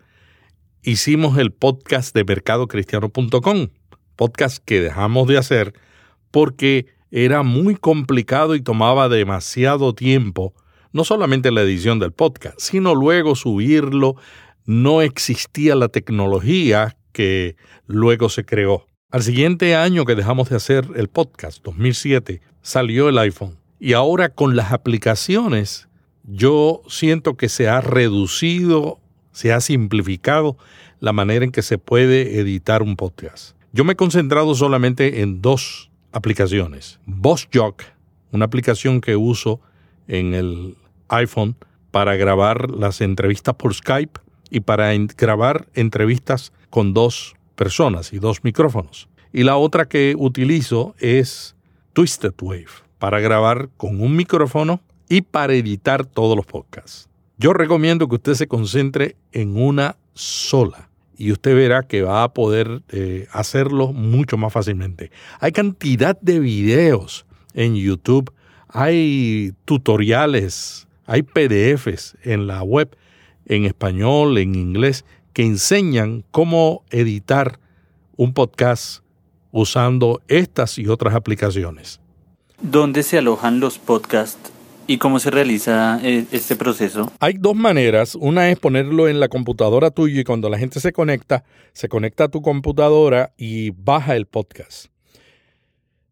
hicimos 0.82 1.38
el 1.38 1.52
podcast 1.52 2.16
de 2.16 2.24
mercadocristiano.com, 2.24 3.68
podcast 4.16 4.64
que 4.66 4.82
dejamos 4.82 5.28
de 5.28 5.38
hacer 5.38 5.74
porque 6.32 6.88
era 7.12 7.44
muy 7.44 7.76
complicado 7.76 8.56
y 8.56 8.62
tomaba 8.62 9.08
demasiado 9.08 9.94
tiempo 9.94 10.54
no 10.96 11.04
solamente 11.04 11.52
la 11.52 11.62
edición 11.62 12.00
del 12.00 12.14
podcast, 12.14 12.58
sino 12.58 12.96
luego 12.96 13.36
subirlo. 13.36 14.16
No 14.66 15.02
existía 15.02 15.76
la 15.76 15.90
tecnología 15.90 16.96
que 17.12 17.58
luego 17.86 18.30
se 18.30 18.46
creó. 18.46 18.88
Al 19.12 19.22
siguiente 19.22 19.76
año 19.76 20.06
que 20.06 20.16
dejamos 20.16 20.50
de 20.50 20.56
hacer 20.56 20.88
el 20.96 21.10
podcast, 21.10 21.62
2007, 21.66 22.40
salió 22.62 23.10
el 23.10 23.18
iPhone. 23.18 23.58
Y 23.78 23.92
ahora 23.92 24.30
con 24.30 24.56
las 24.56 24.72
aplicaciones, 24.72 25.90
yo 26.24 26.82
siento 26.88 27.36
que 27.36 27.50
se 27.50 27.68
ha 27.68 27.82
reducido, 27.82 29.02
se 29.34 29.52
ha 29.52 29.60
simplificado 29.60 30.58
la 31.02 31.12
manera 31.12 31.44
en 31.44 31.52
que 31.52 31.62
se 31.62 31.78
puede 31.78 32.40
editar 32.40 32.82
un 32.82 32.96
podcast. 32.96 33.58
Yo 33.74 33.84
me 33.84 33.94
he 33.94 33.98
concentrado 33.98 34.56
solamente 34.56 35.22
en 35.22 35.42
dos 35.42 35.92
aplicaciones. 36.14 37.02
BossJock, 37.06 37.84
una 38.32 38.46
aplicación 38.46 39.02
que 39.02 39.18
uso 39.18 39.60
en 40.08 40.34
el 40.34 40.78
iPhone 41.10 41.56
para 41.92 42.16
grabar 42.16 42.72
las 42.72 43.02
entrevistas 43.02 43.56
por 43.56 43.74
Skype 43.74 44.20
y 44.50 44.62
para 44.62 44.94
grabar 45.18 45.68
entrevistas 45.74 46.52
con 46.70 46.94
dos 46.94 47.36
personas 47.56 48.14
y 48.14 48.20
dos 48.20 48.44
micrófonos. 48.44 49.08
Y 49.32 49.44
la 49.44 49.58
otra 49.58 49.88
que 49.88 50.16
utilizo 50.18 50.96
es 51.00 51.56
Twisted 51.94 52.34
Wave 52.42 52.68
para 53.00 53.20
grabar 53.20 53.70
con 53.78 54.02
un 54.02 54.16
micrófono 54.16 54.82
y 55.10 55.22
para 55.22 55.54
editar 55.54 56.06
todos 56.06 56.36
los 56.36 56.46
podcasts. 56.46 57.10
Yo 57.38 57.54
recomiendo 57.54 58.08
que 58.08 58.16
usted 58.16 58.34
se 58.34 58.48
concentre 58.48 59.16
en 59.32 59.58
una 59.58 59.98
sola 60.14 60.90
y 61.18 61.32
usted 61.32 61.56
verá 61.56 61.84
que 61.84 62.02
va 62.02 62.24
a 62.24 62.34
poder 62.34 62.82
eh, 62.90 63.28
hacerlo 63.32 63.94
mucho 63.94 64.38
más 64.38 64.54
fácilmente. 64.54 65.12
Hay 65.40 65.52
cantidad 65.52 66.20
de 66.22 66.40
videos 66.40 67.26
en 67.54 67.76
YouTube, 67.76 68.34
hay 68.68 69.54
tutoriales 69.66 70.88
hay 71.06 71.24
PDFs 71.24 72.18
en 72.24 72.48
la 72.48 72.64
web 72.64 72.96
en 73.46 73.66
español, 73.66 74.38
en 74.38 74.56
inglés, 74.56 75.06
que 75.34 75.44
enseñan 75.44 76.24
cómo 76.32 76.84
editar 76.90 77.60
un 78.18 78.34
podcast 78.34 79.04
usando 79.52 80.22
estas 80.28 80.78
y 80.78 80.88
otras 80.88 81.16
aplicaciones. 81.16 82.00
¿Dónde 82.62 83.04
se 83.04 83.18
alojan 83.18 83.60
los 83.60 83.78
podcasts 83.78 84.52
y 84.88 84.98
cómo 84.98 85.20
se 85.20 85.32
realiza 85.32 86.00
eh, 86.04 86.26
este 86.32 86.56
proceso? 86.56 87.12
Hay 87.20 87.34
dos 87.34 87.56
maneras. 87.56 88.16
Una 88.16 88.50
es 88.50 88.60
ponerlo 88.60 89.08
en 89.08 89.20
la 89.20 89.28
computadora 89.28 89.92
tuya 89.92 90.22
y 90.22 90.24
cuando 90.24 90.50
la 90.50 90.58
gente 90.58 90.80
se 90.80 90.94
conecta, 90.94 91.44
se 91.74 91.90
conecta 91.90 92.26
a 92.26 92.28
tu 92.30 92.42
computadora 92.42 93.34
y 93.38 93.72
baja 93.72 94.16
el 94.16 94.26
podcast. 94.26 94.88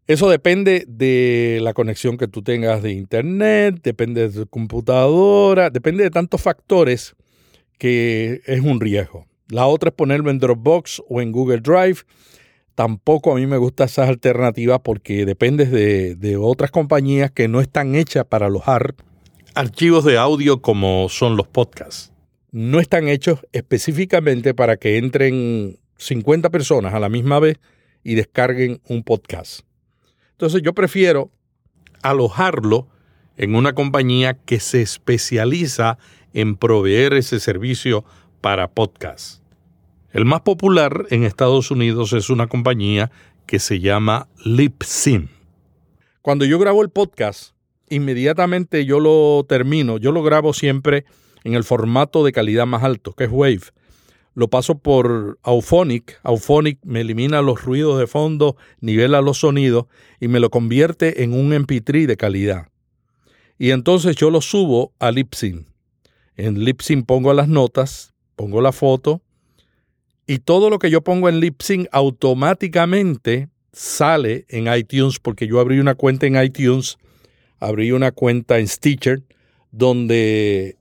Eso 0.05 0.29
depende 0.29 0.83
de 0.87 1.59
la 1.61 1.73
conexión 1.73 2.17
que 2.17 2.27
tú 2.27 2.41
tengas 2.41 2.83
de 2.83 2.91
internet, 2.91 3.79
depende 3.83 4.27
de 4.27 4.41
tu 4.41 4.47
computadora, 4.47 5.69
depende 5.69 6.03
de 6.03 6.09
tantos 6.09 6.41
factores 6.41 7.15
que 7.77 8.41
es 8.45 8.59
un 8.59 8.81
riesgo. 8.81 9.27
La 9.47 9.65
otra 9.65 9.89
es 9.89 9.95
ponerlo 9.95 10.29
en 10.29 10.39
Dropbox 10.39 11.01
o 11.07 11.21
en 11.21 11.31
Google 11.31 11.61
Drive. 11.61 11.99
Tampoco 12.75 13.31
a 13.31 13.35
mí 13.35 13.47
me 13.47 13.57
gusta 13.57 13.85
esas 13.85 14.09
alternativas 14.09 14.79
porque 14.83 15.25
dependes 15.25 15.71
de, 15.71 16.15
de 16.15 16.35
otras 16.35 16.71
compañías 16.71 17.31
que 17.31 17.47
no 17.47 17.61
están 17.61 17.95
hechas 17.95 18.25
para 18.25 18.47
alojar 18.47 18.95
archivos 19.55 20.03
de 20.03 20.17
audio 20.17 20.61
como 20.61 21.07
son 21.07 21.37
los 21.37 21.47
podcasts. 21.47 22.11
No 22.51 22.79
están 22.79 23.07
hechos 23.07 23.39
específicamente 23.53 24.53
para 24.53 24.75
que 24.77 24.97
entren 24.97 25.79
50 25.97 26.49
personas 26.49 26.93
a 26.93 26.99
la 26.99 27.09
misma 27.09 27.39
vez 27.39 27.57
y 28.03 28.15
descarguen 28.15 28.81
un 28.89 29.03
podcast. 29.03 29.61
Entonces 30.33 30.61
yo 30.61 30.73
prefiero 30.73 31.31
alojarlo 32.01 32.87
en 33.37 33.55
una 33.55 33.73
compañía 33.73 34.33
que 34.33 34.59
se 34.59 34.81
especializa 34.81 35.97
en 36.33 36.55
proveer 36.55 37.13
ese 37.13 37.39
servicio 37.39 38.03
para 38.41 38.69
podcasts. 38.69 39.41
El 40.11 40.25
más 40.25 40.41
popular 40.41 41.05
en 41.09 41.23
Estados 41.23 41.71
Unidos 41.71 42.13
es 42.13 42.29
una 42.29 42.47
compañía 42.47 43.11
que 43.47 43.59
se 43.59 43.79
llama 43.79 44.27
Libsyn. 44.43 45.29
Cuando 46.21 46.45
yo 46.45 46.59
grabo 46.59 46.81
el 46.81 46.89
podcast, 46.89 47.53
inmediatamente 47.89 48.85
yo 48.85 48.99
lo 48.99 49.45
termino, 49.47 49.97
yo 49.97 50.11
lo 50.11 50.23
grabo 50.23 50.53
siempre 50.53 51.05
en 51.43 51.55
el 51.55 51.63
formato 51.63 52.23
de 52.23 52.31
calidad 52.31 52.65
más 52.65 52.83
alto, 52.83 53.13
que 53.13 53.25
es 53.25 53.31
Wave 53.31 53.61
lo 54.35 54.47
paso 54.47 54.79
por 54.79 55.39
Auphonic. 55.43 56.19
Auphonic 56.23 56.79
me 56.83 57.01
elimina 57.01 57.41
los 57.41 57.63
ruidos 57.63 57.99
de 57.99 58.07
fondo, 58.07 58.55
nivela 58.81 59.21
los 59.21 59.39
sonidos 59.39 59.85
y 60.19 60.27
me 60.27 60.39
lo 60.39 60.49
convierte 60.49 61.23
en 61.23 61.33
un 61.33 61.51
MP3 61.51 62.05
de 62.07 62.17
calidad. 62.17 62.67
Y 63.57 63.71
entonces 63.71 64.15
yo 64.15 64.29
lo 64.29 64.41
subo 64.41 64.93
a 64.99 65.11
Libsyn. 65.11 65.67
En 66.35 66.63
Libsyn 66.63 67.03
pongo 67.03 67.33
las 67.33 67.47
notas, 67.47 68.13
pongo 68.35 68.61
la 68.61 68.71
foto 68.71 69.21
y 70.25 70.39
todo 70.39 70.69
lo 70.69 70.79
que 70.79 70.89
yo 70.89 71.01
pongo 71.01 71.29
en 71.29 71.39
Libsyn 71.39 71.87
automáticamente 71.91 73.49
sale 73.71 74.45
en 74.49 74.73
iTunes 74.73 75.19
porque 75.19 75.47
yo 75.47 75.59
abrí 75.59 75.79
una 75.79 75.95
cuenta 75.95 76.25
en 76.27 76.41
iTunes, 76.41 76.97
abrí 77.59 77.91
una 77.91 78.11
cuenta 78.11 78.59
en 78.59 78.67
Stitcher 78.67 79.23
donde 79.71 80.77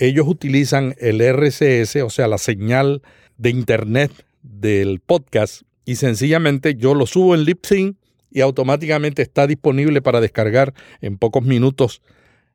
ellos 0.00 0.26
utilizan 0.26 0.94
el 0.98 1.20
RCS, 1.20 1.96
o 1.96 2.10
sea, 2.10 2.26
la 2.26 2.38
señal 2.38 3.02
de 3.36 3.50
internet 3.50 4.10
del 4.42 5.00
podcast, 5.00 5.62
y 5.84 5.96
sencillamente 5.96 6.74
yo 6.74 6.94
lo 6.94 7.06
subo 7.06 7.34
en 7.34 7.44
LipSync 7.44 7.96
y 8.30 8.40
automáticamente 8.40 9.22
está 9.22 9.46
disponible 9.46 10.00
para 10.02 10.20
descargar 10.20 10.72
en 11.00 11.18
pocos 11.18 11.44
minutos 11.44 12.02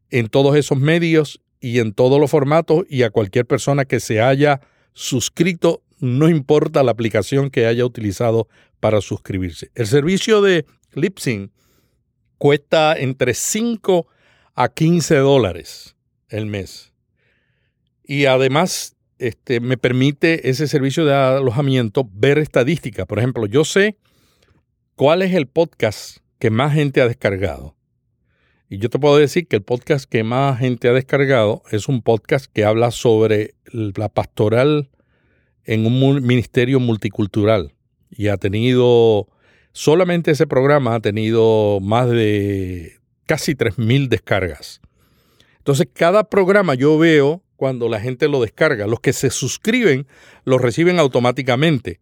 en 0.09 0.27
todos 0.27 0.55
esos 0.55 0.79
medios 0.79 1.41
y 1.59 1.79
en 1.79 1.93
todos 1.93 2.19
los 2.19 2.31
formatos 2.31 2.85
y 2.89 3.03
a 3.03 3.09
cualquier 3.09 3.45
persona 3.45 3.85
que 3.85 3.99
se 3.99 4.21
haya 4.21 4.61
suscrito 4.93 5.83
no 5.99 6.29
importa 6.29 6.83
la 6.83 6.91
aplicación 6.91 7.49
que 7.49 7.65
haya 7.65 7.85
utilizado 7.85 8.47
para 8.79 9.01
suscribirse. 9.01 9.71
El 9.75 9.87
servicio 9.87 10.41
de 10.41 10.65
Lipsyn 10.93 11.51
cuesta 12.37 12.97
entre 12.97 13.33
5 13.33 14.07
a 14.55 14.69
15 14.69 15.15
dólares 15.17 15.95
el 16.29 16.45
mes. 16.45 16.94
Y 18.07 18.25
además 18.25 18.95
este, 19.17 19.59
me 19.59 19.77
permite 19.77 20.49
ese 20.49 20.67
servicio 20.67 21.05
de 21.05 21.13
alojamiento 21.13 22.07
ver 22.13 22.37
estadísticas. 22.37 23.05
Por 23.05 23.19
ejemplo, 23.19 23.45
yo 23.45 23.65
sé 23.65 23.97
cuál 24.95 25.21
es 25.21 25.33
el 25.33 25.47
podcast 25.47 26.17
que 26.37 26.49
más 26.49 26.73
gente 26.73 27.01
ha 27.01 27.07
descargado. 27.07 27.75
Y 28.67 28.79
yo 28.79 28.89
te 28.89 28.99
puedo 28.99 29.17
decir 29.17 29.47
que 29.47 29.55
el 29.55 29.61
podcast 29.61 30.09
que 30.09 30.23
más 30.23 30.59
gente 30.59 30.89
ha 30.89 30.93
descargado 30.93 31.63
es 31.71 31.87
un 31.87 32.01
podcast 32.01 32.51
que 32.51 32.65
habla 32.65 32.91
sobre 32.91 33.53
la 33.71 34.09
pastoral 34.09 34.89
en 35.63 35.85
un 35.85 36.25
ministerio 36.25 36.79
multicultural. 36.79 37.73
Y 38.09 38.27
ha 38.27 38.37
tenido, 38.37 39.27
solamente 39.71 40.31
ese 40.31 40.47
programa 40.47 40.95
ha 40.95 40.99
tenido 40.99 41.79
más 41.81 42.09
de 42.09 42.99
casi 43.25 43.53
3.000 43.53 44.07
descargas. 44.09 44.81
Entonces, 45.57 45.87
cada 45.93 46.29
programa 46.29 46.75
yo 46.75 46.97
veo 46.97 47.44
cuando 47.55 47.89
la 47.89 47.99
gente 47.99 48.27
lo 48.27 48.41
descarga. 48.41 48.87
Los 48.87 48.99
que 48.99 49.13
se 49.13 49.29
suscriben 49.29 50.07
lo 50.43 50.57
reciben 50.57 50.99
automáticamente. 50.99 51.99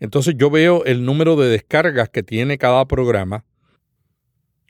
Entonces 0.00 0.34
yo 0.36 0.50
veo 0.50 0.84
el 0.84 1.04
número 1.04 1.36
de 1.36 1.48
descargas 1.48 2.08
que 2.08 2.22
tiene 2.22 2.58
cada 2.58 2.86
programa 2.86 3.44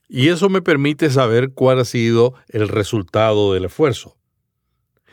y 0.09 0.29
eso 0.29 0.51
me 0.51 0.61
permite 0.61 1.09
saber 1.09 1.53
cuál 1.55 1.79
ha 1.79 1.87
sido 1.87 2.35
el 2.49 2.69
resultado 2.69 3.55
del 3.55 3.65
esfuerzo. 3.65 4.19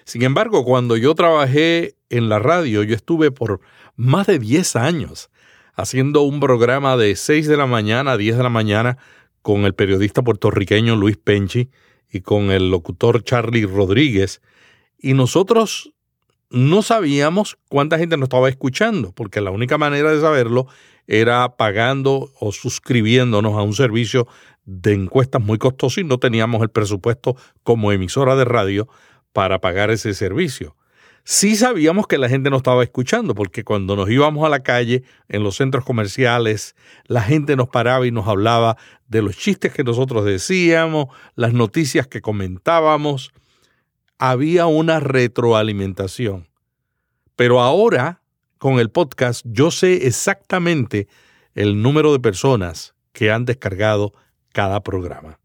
Sin 0.04 0.24
embargo, 0.24 0.66
cuando 0.66 0.98
yo 0.98 1.16
trabajé 1.16 1.96
en 2.10 2.28
la 2.28 2.40
radio, 2.40 2.84
yo 2.84 2.96
estuve 2.96 3.32
por 3.32 3.62
más 3.96 4.28
de 4.28 4.40
10 4.40 4.76
años 4.76 5.30
haciendo 5.74 6.24
un 6.24 6.42
programa 6.42 6.98
de 6.98 7.16
6 7.16 7.48
de 7.48 7.56
la 7.56 7.66
mañana 7.66 8.12
a 8.12 8.18
10 8.18 8.36
de 8.36 8.44
la 8.44 8.50
mañana 8.50 8.98
con 9.42 9.64
el 9.64 9.74
periodista 9.74 10.22
puertorriqueño 10.22 10.98
Luis 10.98 11.16
Penchi 11.16 11.70
y 12.12 12.20
con 12.20 12.52
el 12.52 12.70
locutor 12.70 13.24
Charlie 13.24 13.66
Rodríguez. 13.66 14.42
Y 15.00 15.14
nosotros 15.14 15.94
no 16.50 16.82
sabíamos 16.82 17.58
cuánta 17.70 17.98
gente 17.98 18.18
nos 18.18 18.28
estaba 18.28 18.50
escuchando, 18.50 19.12
porque 19.14 19.42
la 19.42 19.52
única 19.52 19.78
manera 19.78 20.12
de 20.12 20.20
saberlo 20.20 20.68
era 21.08 21.56
pagando 21.58 22.32
o 22.40 22.52
suscribiéndonos 22.52 23.56
a 23.56 23.62
un 23.62 23.74
servicio 23.74 24.28
de 24.66 24.94
encuestas 24.94 25.42
muy 25.42 25.58
costoso 25.58 26.00
y 26.00 26.04
no 26.04 26.20
teníamos 26.20 26.62
el 26.62 26.70
presupuesto 26.70 27.36
como 27.64 27.92
emisora 27.92 28.36
de 28.36 28.46
radio 28.46 28.88
para 29.34 29.60
pagar 29.60 29.90
ese 29.90 30.14
servicio. 30.14 30.76
Sí 31.24 31.56
sabíamos 31.56 32.08
que 32.08 32.18
la 32.18 32.30
gente 32.30 32.50
nos 32.50 32.60
estaba 32.60 32.84
escuchando, 32.84 33.36
porque 33.36 33.64
cuando 33.64 33.96
nos 33.96 34.10
íbamos 34.10 34.46
a 34.46 34.50
la 34.50 34.64
calle, 34.64 35.04
en 35.28 35.44
los 35.44 35.58
centros 35.58 35.86
comerciales, 35.86 36.76
la 37.06 37.22
gente 37.22 37.56
nos 37.56 37.70
paraba 37.70 38.08
y 38.08 38.12
nos 38.12 38.28
hablaba 38.28 38.78
de 39.08 39.22
los 39.22 39.38
chistes 39.38 39.74
que 39.74 39.84
nosotros 39.84 40.26
decíamos, 40.26 41.08
las 41.36 41.54
noticias 41.54 42.08
que 42.08 42.22
comentábamos. 42.22 43.32
Había 44.20 44.68
una 44.68 45.00
retroalimentación. 45.00 46.48
Pero 47.36 47.62
ahora, 47.62 48.22
con 48.58 48.80
el 48.80 48.92
podcast, 48.92 49.46
yo 49.46 49.72
sé 49.72 50.08
exactamente 50.08 51.08
el 51.56 51.82
número 51.82 52.12
de 52.12 52.20
personas 52.20 52.94
que 53.14 53.32
han 53.32 53.46
descargado 53.46 54.14
cada 54.52 54.84
programa. 54.84 55.40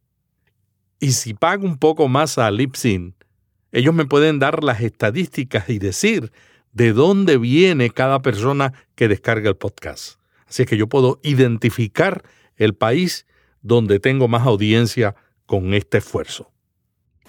Y 0.98 1.12
si 1.12 1.34
pago 1.34 1.64
un 1.64 1.78
poco 1.78 2.08
más 2.08 2.36
a 2.36 2.50
Lipsin, 2.50 3.14
ellos 3.70 3.94
me 3.94 4.06
pueden 4.06 4.38
dar 4.38 4.64
las 4.64 4.80
estadísticas 4.80 5.68
y 5.68 5.78
decir 5.78 6.32
de 6.72 6.92
dónde 6.92 7.38
viene 7.38 7.90
cada 7.90 8.22
persona 8.22 8.72
que 8.96 9.06
descarga 9.06 9.48
el 9.48 9.56
podcast. 9.56 10.18
Así 10.48 10.64
que 10.64 10.76
yo 10.76 10.88
puedo 10.88 11.20
identificar 11.22 12.24
el 12.56 12.74
país 12.74 13.26
donde 13.62 14.00
tengo 14.00 14.28
más 14.28 14.46
audiencia 14.46 15.14
con 15.46 15.74
este 15.74 15.98
esfuerzo. 15.98 16.50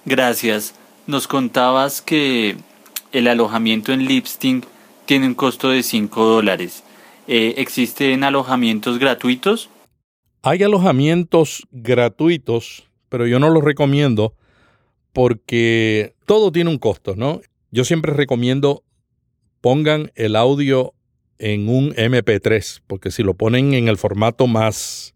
Gracias. 0.05 0.73
Nos 1.07 1.27
contabas 1.27 2.01
que 2.01 2.57
el 3.11 3.27
alojamiento 3.27 3.93
en 3.93 4.05
Lipsting 4.05 4.63
tiene 5.05 5.27
un 5.27 5.35
costo 5.35 5.69
de 5.69 5.83
5 5.83 6.25
dólares. 6.25 6.83
Eh, 7.27 7.55
¿Existen 7.57 8.23
alojamientos 8.23 8.97
gratuitos? 8.97 9.69
Hay 10.41 10.63
alojamientos 10.63 11.67
gratuitos, 11.71 12.87
pero 13.09 13.27
yo 13.27 13.39
no 13.39 13.49
los 13.49 13.63
recomiendo 13.63 14.33
porque 15.13 16.15
todo 16.25 16.51
tiene 16.51 16.69
un 16.69 16.77
costo, 16.77 17.15
¿no? 17.15 17.41
Yo 17.71 17.83
siempre 17.83 18.13
recomiendo 18.13 18.83
pongan 19.61 20.11
el 20.15 20.35
audio 20.35 20.93
en 21.39 21.69
un 21.69 21.93
MP3, 21.93 22.81
porque 22.85 23.11
si 23.11 23.23
lo 23.23 23.33
ponen 23.33 23.73
en 23.73 23.87
el 23.87 23.97
formato 23.97 24.47
más, 24.47 25.15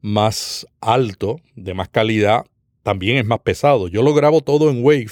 más 0.00 0.66
alto, 0.80 1.40
de 1.56 1.74
más 1.74 1.88
calidad, 1.88 2.44
también 2.82 3.16
es 3.16 3.24
más 3.24 3.40
pesado. 3.40 3.88
Yo 3.88 4.02
lo 4.02 4.14
grabo 4.14 4.40
todo 4.40 4.70
en 4.70 4.84
Wave, 4.84 5.10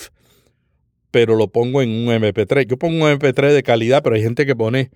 pero 1.10 1.36
lo 1.36 1.48
pongo 1.48 1.82
en 1.82 1.90
un 1.90 2.06
MP3. 2.08 2.66
Yo 2.66 2.76
pongo 2.76 3.04
un 3.04 3.10
MP3 3.18 3.52
de 3.52 3.62
calidad, 3.62 4.02
pero 4.02 4.16
hay 4.16 4.22
gente 4.22 4.46
que 4.46 4.56
pone 4.56 4.90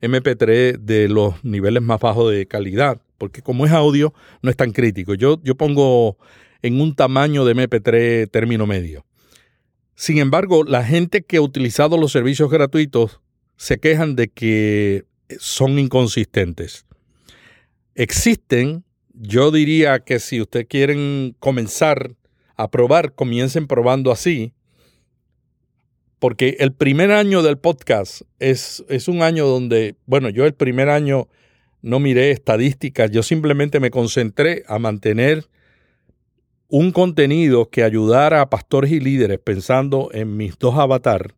MP3 0.00 0.78
de 0.78 1.08
los 1.08 1.44
niveles 1.44 1.82
más 1.82 2.00
bajos 2.00 2.32
de 2.32 2.46
calidad 2.46 3.00
porque 3.22 3.40
como 3.40 3.64
es 3.66 3.70
audio, 3.70 4.12
no 4.42 4.50
es 4.50 4.56
tan 4.56 4.72
crítico. 4.72 5.14
Yo, 5.14 5.40
yo 5.44 5.54
pongo 5.54 6.18
en 6.60 6.80
un 6.80 6.96
tamaño 6.96 7.44
de 7.44 7.54
MP3 7.54 8.28
término 8.28 8.66
medio. 8.66 9.06
Sin 9.94 10.18
embargo, 10.18 10.64
la 10.64 10.82
gente 10.84 11.22
que 11.22 11.36
ha 11.36 11.40
utilizado 11.40 11.96
los 11.96 12.10
servicios 12.10 12.50
gratuitos 12.50 13.20
se 13.56 13.78
quejan 13.78 14.16
de 14.16 14.26
que 14.26 15.04
son 15.38 15.78
inconsistentes. 15.78 16.84
Existen, 17.94 18.82
yo 19.14 19.50
diría 19.50 20.00
que 20.00 20.18
si 20.18 20.40
ustedes 20.40 20.66
quieren 20.66 21.34
comenzar 21.38 22.14
a 22.56 22.70
probar, 22.70 23.14
comiencen 23.14 23.66
probando 23.66 24.10
así, 24.10 24.52
porque 26.18 26.56
el 26.60 26.72
primer 26.72 27.10
año 27.10 27.42
del 27.42 27.58
podcast 27.58 28.22
es, 28.38 28.84
es 28.88 29.08
un 29.08 29.22
año 29.22 29.46
donde, 29.46 29.96
bueno, 30.06 30.28
yo 30.28 30.46
el 30.46 30.54
primer 30.54 30.88
año 30.88 31.28
no 31.80 31.98
miré 31.98 32.30
estadísticas, 32.30 33.10
yo 33.10 33.22
simplemente 33.22 33.80
me 33.80 33.90
concentré 33.90 34.62
a 34.68 34.78
mantener 34.78 35.48
un 36.68 36.92
contenido 36.92 37.68
que 37.68 37.82
ayudara 37.82 38.40
a 38.40 38.48
pastores 38.48 38.92
y 38.92 39.00
líderes 39.00 39.38
pensando 39.38 40.08
en 40.12 40.36
mis 40.36 40.58
dos 40.58 40.78
avatar. 40.78 41.34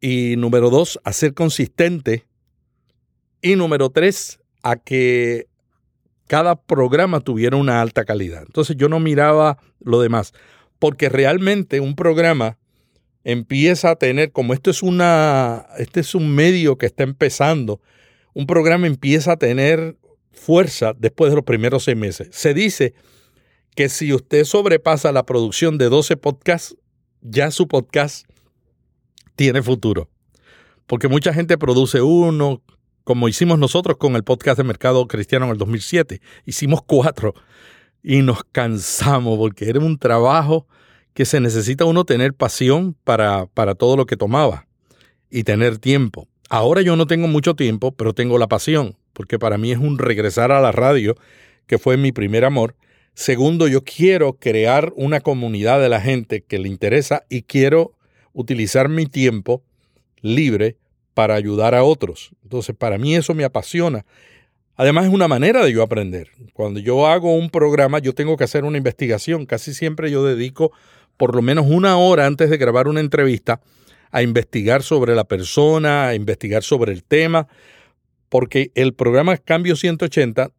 Y 0.00 0.34
número 0.36 0.68
dos, 0.68 0.98
a 1.04 1.12
ser 1.12 1.32
consistente. 1.32 2.24
Y 3.40 3.54
número 3.54 3.90
tres, 3.90 4.40
a 4.64 4.74
que 4.74 5.46
cada 6.32 6.56
programa 6.56 7.20
tuviera 7.20 7.58
una 7.58 7.82
alta 7.82 8.06
calidad. 8.06 8.44
Entonces 8.46 8.74
yo 8.78 8.88
no 8.88 8.98
miraba 9.00 9.58
lo 9.80 10.00
demás, 10.00 10.32
porque 10.78 11.10
realmente 11.10 11.78
un 11.78 11.94
programa 11.94 12.56
empieza 13.22 13.90
a 13.90 13.96
tener, 13.96 14.32
como 14.32 14.54
esto 14.54 14.70
es 14.70 14.82
una, 14.82 15.66
este 15.76 16.00
es 16.00 16.14
un 16.14 16.34
medio 16.34 16.78
que 16.78 16.86
está 16.86 17.02
empezando, 17.02 17.82
un 18.32 18.46
programa 18.46 18.86
empieza 18.86 19.32
a 19.32 19.36
tener 19.36 19.98
fuerza 20.32 20.94
después 20.98 21.30
de 21.30 21.36
los 21.36 21.44
primeros 21.44 21.84
seis 21.84 21.98
meses. 21.98 22.28
Se 22.30 22.54
dice 22.54 22.94
que 23.76 23.90
si 23.90 24.14
usted 24.14 24.44
sobrepasa 24.44 25.12
la 25.12 25.26
producción 25.26 25.76
de 25.76 25.90
12 25.90 26.16
podcasts, 26.16 26.78
ya 27.20 27.50
su 27.50 27.68
podcast 27.68 28.26
tiene 29.36 29.60
futuro. 29.60 30.08
Porque 30.86 31.08
mucha 31.08 31.34
gente 31.34 31.58
produce 31.58 32.00
uno, 32.00 32.62
como 33.04 33.28
hicimos 33.28 33.58
nosotros 33.58 33.96
con 33.96 34.16
el 34.16 34.24
podcast 34.24 34.58
de 34.58 34.64
Mercado 34.64 35.06
Cristiano 35.06 35.46
en 35.46 35.52
el 35.52 35.58
2007. 35.58 36.20
Hicimos 36.46 36.82
cuatro 36.82 37.34
y 38.02 38.22
nos 38.22 38.44
cansamos 38.44 39.38
porque 39.38 39.68
era 39.68 39.80
un 39.80 39.98
trabajo 39.98 40.66
que 41.14 41.24
se 41.24 41.40
necesita 41.40 41.84
uno 41.84 42.04
tener 42.04 42.34
pasión 42.34 42.96
para, 43.04 43.46
para 43.46 43.74
todo 43.74 43.96
lo 43.96 44.06
que 44.06 44.16
tomaba 44.16 44.66
y 45.30 45.44
tener 45.44 45.78
tiempo. 45.78 46.28
Ahora 46.48 46.82
yo 46.82 46.96
no 46.96 47.06
tengo 47.06 47.28
mucho 47.28 47.54
tiempo, 47.54 47.92
pero 47.92 48.14
tengo 48.14 48.38
la 48.38 48.46
pasión, 48.46 48.96
porque 49.12 49.38
para 49.38 49.58
mí 49.58 49.72
es 49.72 49.78
un 49.78 49.98
regresar 49.98 50.52
a 50.52 50.60
la 50.60 50.72
radio, 50.72 51.16
que 51.66 51.78
fue 51.78 51.96
mi 51.96 52.12
primer 52.12 52.44
amor. 52.44 52.76
Segundo, 53.14 53.68
yo 53.68 53.84
quiero 53.84 54.34
crear 54.34 54.92
una 54.96 55.20
comunidad 55.20 55.80
de 55.80 55.88
la 55.88 56.00
gente 56.00 56.42
que 56.42 56.58
le 56.58 56.68
interesa 56.68 57.24
y 57.28 57.42
quiero 57.42 57.94
utilizar 58.32 58.88
mi 58.88 59.06
tiempo 59.06 59.62
libre 60.20 60.76
para 61.14 61.34
ayudar 61.34 61.74
a 61.74 61.84
otros. 61.84 62.30
Entonces, 62.42 62.74
para 62.76 62.98
mí 62.98 63.14
eso 63.14 63.34
me 63.34 63.44
apasiona. 63.44 64.04
Además, 64.76 65.06
es 65.06 65.12
una 65.12 65.28
manera 65.28 65.64
de 65.64 65.72
yo 65.72 65.82
aprender. 65.82 66.30
Cuando 66.54 66.80
yo 66.80 67.06
hago 67.06 67.34
un 67.34 67.50
programa, 67.50 67.98
yo 67.98 68.14
tengo 68.14 68.36
que 68.36 68.44
hacer 68.44 68.64
una 68.64 68.78
investigación. 68.78 69.46
Casi 69.46 69.74
siempre 69.74 70.10
yo 70.10 70.24
dedico 70.24 70.72
por 71.16 71.34
lo 71.34 71.42
menos 71.42 71.66
una 71.68 71.98
hora 71.98 72.26
antes 72.26 72.50
de 72.50 72.56
grabar 72.56 72.88
una 72.88 73.00
entrevista 73.00 73.60
a 74.10 74.22
investigar 74.22 74.82
sobre 74.82 75.14
la 75.14 75.24
persona, 75.24 76.08
a 76.08 76.14
investigar 76.14 76.62
sobre 76.62 76.92
el 76.92 77.04
tema, 77.04 77.48
porque 78.28 78.70
el 78.74 78.94
programa 78.94 79.36
Cambio 79.36 79.76
180 79.76 80.50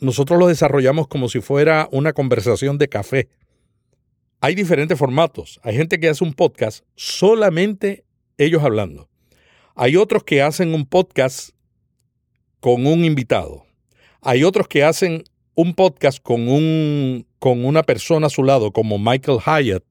nosotros 0.00 0.38
lo 0.38 0.48
desarrollamos 0.48 1.06
como 1.08 1.28
si 1.28 1.40
fuera 1.40 1.88
una 1.92 2.12
conversación 2.12 2.76
de 2.78 2.88
café. 2.88 3.28
Hay 4.40 4.54
diferentes 4.54 4.98
formatos. 4.98 5.60
Hay 5.62 5.76
gente 5.76 6.00
que 6.00 6.08
hace 6.08 6.24
un 6.24 6.34
podcast 6.34 6.84
solamente 6.96 8.04
ellos 8.36 8.62
hablando. 8.64 9.11
Hay 9.74 9.96
otros 9.96 10.22
que 10.24 10.42
hacen 10.42 10.74
un 10.74 10.84
podcast 10.84 11.50
con 12.60 12.86
un 12.86 13.04
invitado. 13.04 13.64
Hay 14.20 14.44
otros 14.44 14.68
que 14.68 14.84
hacen 14.84 15.24
un 15.54 15.74
podcast 15.74 16.22
con, 16.22 16.48
un, 16.48 17.26
con 17.38 17.64
una 17.64 17.82
persona 17.82 18.26
a 18.26 18.30
su 18.30 18.44
lado, 18.44 18.72
como 18.72 18.98
Michael 18.98 19.38
Hyatt, 19.40 19.82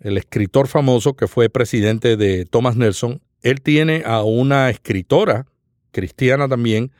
el 0.00 0.18
escritor 0.18 0.68
famoso 0.68 1.14
que 1.14 1.26
fue 1.26 1.48
presidente 1.48 2.16
de 2.16 2.44
Thomas 2.46 2.76
Nelson. 2.76 3.20
Él 3.42 3.60
tiene 3.60 4.02
a 4.06 4.22
una 4.22 4.70
escritora 4.70 5.46
cristiana 5.90 6.48
también, 6.48 6.92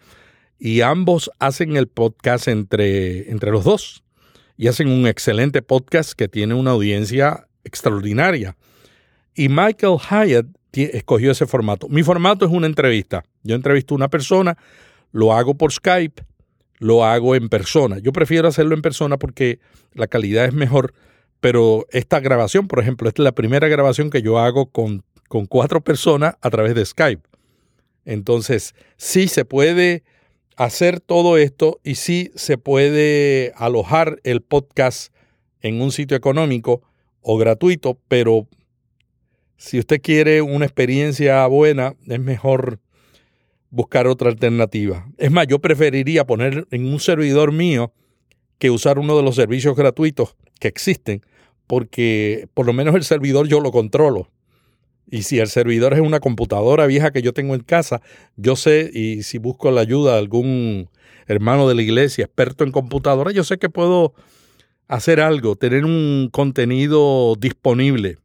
y 0.59 0.81
ambos 0.81 1.31
hacen 1.39 1.77
el 1.77 1.89
podcast 1.89 2.49
entre, 2.49 3.31
entre 3.31 3.51
los 3.51 3.65
dos. 3.65 4.03
Y 4.57 4.69
hacen 4.69 4.89
un 4.89 5.07
excelente 5.07 5.63
podcast 5.63 6.13
que 6.13 6.29
tiene 6.29 6.55
una 6.55 6.73
audiencia 6.73 7.49
extraordinaria. 7.65 8.57
Y 9.35 9.49
Michael 9.49 9.99
Hyatt 9.99 10.47
escogió 10.83 11.31
ese 11.31 11.47
formato. 11.47 11.89
Mi 11.89 12.03
formato 12.03 12.45
es 12.45 12.51
una 12.51 12.67
entrevista. 12.67 13.25
Yo 13.43 13.55
entrevisto 13.55 13.95
a 13.95 13.97
una 13.97 14.09
persona, 14.09 14.59
lo 15.13 15.33
hago 15.33 15.55
por 15.55 15.73
Skype, 15.73 16.23
lo 16.79 17.05
hago 17.05 17.35
en 17.35 17.49
persona. 17.49 17.99
Yo 17.99 18.13
prefiero 18.13 18.49
hacerlo 18.49 18.75
en 18.75 18.83
persona 18.83 19.19
porque 19.19 19.61
la 19.93 20.07
calidad 20.07 20.45
es 20.45 20.53
mejor, 20.53 20.93
pero 21.41 21.87
esta 21.91 22.21
grabación, 22.21 22.69
por 22.69 22.81
ejemplo, 22.81 23.09
esta 23.09 23.23
es 23.23 23.25
la 23.25 23.33
primera 23.33 23.69
grabación 23.69 24.11
que 24.11 24.23
yo 24.23 24.39
hago 24.39 24.67
con, 24.67 25.05
con 25.29 25.47
cuatro 25.47 25.83
personas 25.83 26.35
a 26.41 26.51
través 26.51 26.75
de 26.75 26.85
Skype. 26.85 27.23
Entonces, 28.05 28.75
sí 28.97 29.29
se 29.29 29.45
puede 29.45 30.03
hacer 30.57 31.01
todo 31.01 31.37
esto 31.37 31.81
y 31.83 31.97
sí 31.97 32.31
se 32.35 32.59
puede 32.59 33.53
alojar 33.57 34.21
el 34.25 34.41
podcast 34.43 35.13
en 35.61 35.81
un 35.81 35.91
sitio 35.91 36.17
económico 36.17 36.83
o 37.21 37.39
gratuito, 37.39 37.99
pero 38.09 38.47
si 39.65 39.79
usted 39.79 40.03
quiere 40.03 40.43
una 40.43 40.67
experiencia 40.67 41.47
buena, 41.47 41.95
es 42.07 42.21
mejor 42.21 42.81
buscar 43.71 44.07
otra 44.07 44.29
alternativa. 44.29 45.07
Es 45.17 45.31
más, 45.31 45.47
yo 45.47 45.59
preferiría 45.59 46.27
poner 46.27 46.69
en 46.71 46.85
un 46.85 47.01
servidor 47.01 47.51
mío 47.51 47.91
que 48.59 48.71
usar 48.71 48.99
uno 48.99 49.17
de 49.17 49.23
los 49.23 49.37
servicios 49.37 49.75
gratuitos 49.75 50.37
que 50.61 50.69
existen, 50.69 51.23
porque 51.67 52.47
por 52.53 52.67
lo 52.67 52.75
menos 52.75 52.95
el 52.95 53.05
servidor 53.05 53.49
yo 53.49 53.61
lo 53.61 53.73
controlo. 53.73 54.29
Y 55.11 55.23
si 55.23 55.39
el 55.39 55.49
servidor 55.49 55.95
es 55.95 56.01
una 56.01 56.21
computadora 56.21 56.87
vieja 56.87 57.11
que 57.11 57.23
yo 57.23 57.33
tengo 57.33 57.55
en 57.55 57.63
casa, 57.63 58.03
yo 58.37 58.57
sé, 58.57 58.91
y 58.93 59.23
si 59.23 59.39
busco 59.39 59.71
la 59.71 59.81
ayuda 59.81 60.13
de 60.13 60.19
algún 60.19 60.91
hermano 61.27 61.67
de 61.67 61.75
la 61.75 61.83
iglesia 61.83 62.27
experto 62.27 62.65
en 62.65 62.71
computadora, 62.71 63.33
yo 63.33 63.45
sé 63.45 63.57
que 63.57 63.71
puedo 63.71 64.13
hacer 64.89 65.21
algo, 65.21 65.57
tener 65.57 65.87
un 65.87 66.29
contenido 66.31 67.35
disponible. 67.37 68.19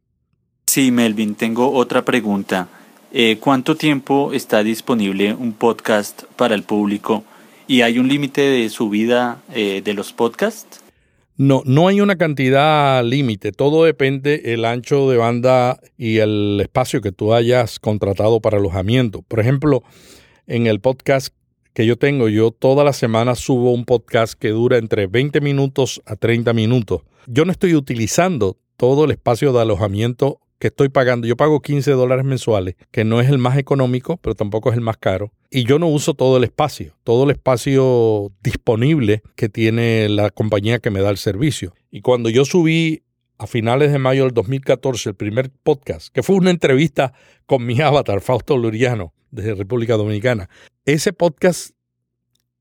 Sí, 0.72 0.92
Melvin, 0.92 1.34
tengo 1.34 1.72
otra 1.72 2.04
pregunta. 2.04 2.68
Eh, 3.12 3.38
¿Cuánto 3.40 3.74
tiempo 3.74 4.32
está 4.32 4.62
disponible 4.62 5.34
un 5.34 5.52
podcast 5.52 6.22
para 6.36 6.54
el 6.54 6.62
público? 6.62 7.24
¿Y 7.66 7.80
hay 7.80 7.98
un 7.98 8.06
límite 8.06 8.42
de 8.42 8.68
subida 8.68 9.42
eh, 9.52 9.82
de 9.84 9.94
los 9.94 10.12
podcasts? 10.12 10.80
No, 11.36 11.64
no 11.66 11.88
hay 11.88 12.00
una 12.00 12.14
cantidad 12.14 13.02
límite, 13.02 13.50
todo 13.50 13.82
depende 13.82 14.42
el 14.54 14.64
ancho 14.64 15.10
de 15.10 15.16
banda 15.16 15.80
y 15.98 16.18
el 16.18 16.60
espacio 16.60 17.00
que 17.00 17.10
tú 17.10 17.34
hayas 17.34 17.80
contratado 17.80 18.38
para 18.38 18.58
alojamiento. 18.58 19.22
Por 19.22 19.40
ejemplo, 19.40 19.82
en 20.46 20.68
el 20.68 20.78
podcast 20.78 21.34
que 21.74 21.84
yo 21.84 21.96
tengo, 21.96 22.28
yo 22.28 22.52
toda 22.52 22.84
la 22.84 22.92
semana 22.92 23.34
subo 23.34 23.72
un 23.72 23.84
podcast 23.84 24.34
que 24.34 24.50
dura 24.50 24.78
entre 24.78 25.08
20 25.08 25.40
minutos 25.40 26.00
a 26.06 26.14
30 26.14 26.52
minutos. 26.52 27.02
Yo 27.26 27.44
no 27.44 27.50
estoy 27.50 27.74
utilizando 27.74 28.56
todo 28.76 29.06
el 29.06 29.10
espacio 29.10 29.52
de 29.52 29.62
alojamiento 29.62 30.38
que 30.60 30.68
estoy 30.68 30.90
pagando, 30.90 31.26
yo 31.26 31.36
pago 31.36 31.62
15 31.62 31.90
dólares 31.92 32.24
mensuales, 32.24 32.76
que 32.90 33.02
no 33.02 33.20
es 33.20 33.30
el 33.30 33.38
más 33.38 33.56
económico, 33.56 34.18
pero 34.18 34.34
tampoco 34.34 34.70
es 34.70 34.76
el 34.76 34.82
más 34.82 34.98
caro. 34.98 35.32
Y 35.50 35.64
yo 35.64 35.78
no 35.78 35.88
uso 35.88 36.12
todo 36.12 36.36
el 36.36 36.44
espacio, 36.44 36.94
todo 37.02 37.24
el 37.24 37.30
espacio 37.30 38.30
disponible 38.42 39.22
que 39.36 39.48
tiene 39.48 40.10
la 40.10 40.28
compañía 40.28 40.78
que 40.78 40.90
me 40.90 41.00
da 41.00 41.08
el 41.08 41.16
servicio. 41.16 41.74
Y 41.90 42.02
cuando 42.02 42.28
yo 42.28 42.44
subí 42.44 43.02
a 43.38 43.46
finales 43.46 43.90
de 43.90 43.98
mayo 43.98 44.24
del 44.24 44.34
2014 44.34 45.08
el 45.08 45.14
primer 45.14 45.50
podcast, 45.50 46.12
que 46.12 46.22
fue 46.22 46.36
una 46.36 46.50
entrevista 46.50 47.14
con 47.46 47.64
mi 47.64 47.80
avatar, 47.80 48.20
Fausto 48.20 48.58
Luriano, 48.58 49.14
desde 49.30 49.54
República 49.54 49.96
Dominicana, 49.96 50.50
ese 50.84 51.14
podcast 51.14 51.70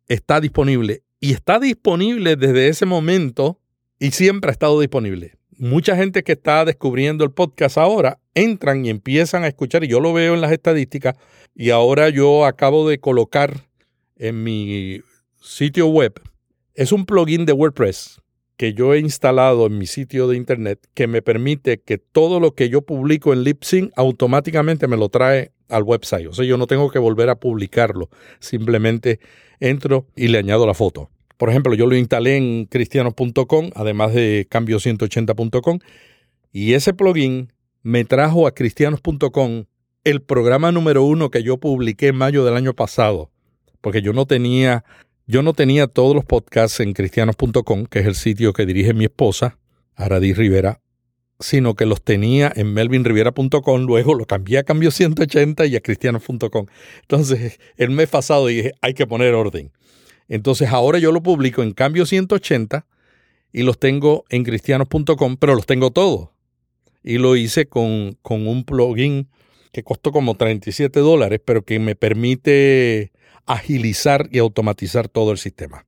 está 0.07 0.39
disponible 0.39 1.03
y 1.19 1.33
está 1.33 1.59
disponible 1.59 2.37
desde 2.37 2.69
ese 2.69 2.85
momento 2.85 3.59
y 3.99 4.11
siempre 4.11 4.51
ha 4.51 4.53
estado 4.53 4.79
disponible 4.79 5.38
mucha 5.59 5.95
gente 5.95 6.23
que 6.23 6.31
está 6.31 6.65
descubriendo 6.65 7.23
el 7.23 7.31
podcast 7.31 7.77
ahora 7.77 8.19
entran 8.33 8.85
y 8.85 8.89
empiezan 8.89 9.43
a 9.43 9.47
escuchar, 9.47 9.83
y 9.83 9.87
yo 9.87 9.99
lo 9.99 10.13
veo 10.13 10.33
en 10.33 10.41
las 10.41 10.51
estadísticas, 10.51 11.15
y 11.53 11.69
ahora 11.69 12.09
yo 12.09 12.45
acabo 12.45 12.87
de 12.87 12.99
colocar 12.99 13.67
en 14.15 14.43
mi 14.43 15.01
sitio 15.41 15.87
web, 15.87 16.19
es 16.73 16.91
un 16.91 17.05
plugin 17.05 17.45
de 17.45 17.53
WordPress 17.53 18.21
que 18.55 18.73
yo 18.73 18.93
he 18.93 18.99
instalado 18.99 19.67
en 19.67 19.77
mi 19.77 19.85
sitio 19.85 20.27
de 20.27 20.35
internet 20.35 20.79
que 20.93 21.07
me 21.07 21.21
permite 21.21 21.79
que 21.79 21.97
todo 21.97 22.41
lo 22.41 22.55
que 22.55 22.69
yo 22.69 22.81
publico 22.81 23.31
en 23.31 23.43
LipSync 23.43 23.91
automáticamente 23.95 24.87
me 24.87 24.97
lo 24.97 25.07
trae 25.07 25.51
al 25.69 25.83
website. 25.83 26.27
O 26.27 26.33
sea, 26.33 26.43
yo 26.43 26.57
no 26.57 26.67
tengo 26.67 26.91
que 26.91 26.99
volver 26.99 27.29
a 27.29 27.39
publicarlo. 27.39 28.09
Simplemente 28.39 29.21
entro 29.61 30.07
y 30.13 30.27
le 30.27 30.39
añado 30.39 30.67
la 30.67 30.73
foto. 30.73 31.09
Por 31.39 31.49
ejemplo, 31.49 31.73
yo 31.73 31.87
lo 31.87 31.95
instalé 31.95 32.35
en 32.35 32.65
cristianos.com, 32.65 33.69
además 33.73 34.13
de 34.13 34.45
cambio180.com, 34.51 35.79
y 36.51 36.73
ese 36.73 36.93
plugin 36.93 37.53
me 37.81 38.03
trajo 38.03 38.45
a 38.45 38.53
cristianos.com 38.53 39.63
el 40.03 40.21
programa 40.21 40.73
número 40.73 41.05
uno 41.05 41.31
que 41.31 41.41
yo 41.41 41.55
publiqué 41.55 42.07
en 42.07 42.17
mayo 42.17 42.43
del 42.43 42.57
año 42.57 42.73
pasado, 42.73 43.31
porque 43.79 44.01
yo 44.01 44.11
no 44.11 44.25
tenía, 44.25 44.83
yo 45.27 45.41
no 45.41 45.53
tenía 45.53 45.87
todos 45.87 46.13
los 46.13 46.25
podcasts 46.25 46.81
en 46.81 46.91
cristianos.com, 46.91 47.85
que 47.85 47.99
es 47.99 48.05
el 48.05 48.15
sitio 48.15 48.51
que 48.51 48.65
dirige 48.65 48.93
mi 48.93 49.05
esposa, 49.05 49.57
Aradí 49.95 50.33
Rivera, 50.33 50.81
sino 51.39 51.73
que 51.73 51.85
los 51.85 52.03
tenía 52.03 52.51
en 52.53 52.73
melvinriviera.com, 52.73 53.85
luego 53.85 54.13
lo 54.13 54.25
cambié 54.25 54.57
a 54.57 54.63
cambio 54.63 54.91
180 54.91 55.67
y 55.67 55.77
a 55.77 55.79
cristianos.com. 55.79 56.65
Entonces, 56.99 57.61
el 57.77 57.91
mes 57.91 58.09
pasado 58.09 58.47
dije, 58.47 58.73
hay 58.81 58.93
que 58.93 59.07
poner 59.07 59.33
orden. 59.35 59.71
Entonces 60.29 60.69
ahora 60.69 60.99
yo 60.99 61.11
lo 61.11 61.21
publico 61.21 61.63
en 61.63 61.73
cambio 61.73 62.05
180 62.05 62.85
y 63.51 63.63
los 63.63 63.79
tengo 63.79 64.23
en 64.29 64.43
cristianos.com, 64.43 65.37
pero 65.37 65.55
los 65.55 65.65
tengo 65.65 65.91
todos. 65.91 66.29
Y 67.03 67.17
lo 67.17 67.35
hice 67.35 67.67
con, 67.67 68.15
con 68.21 68.47
un 68.47 68.63
plugin 68.63 69.27
que 69.71 69.83
costó 69.83 70.11
como 70.11 70.35
37 70.35 70.99
dólares, 70.99 71.41
pero 71.43 71.63
que 71.63 71.79
me 71.79 71.95
permite 71.95 73.11
agilizar 73.45 74.29
y 74.31 74.37
automatizar 74.37 75.07
todo 75.07 75.31
el 75.31 75.39
sistema. 75.39 75.85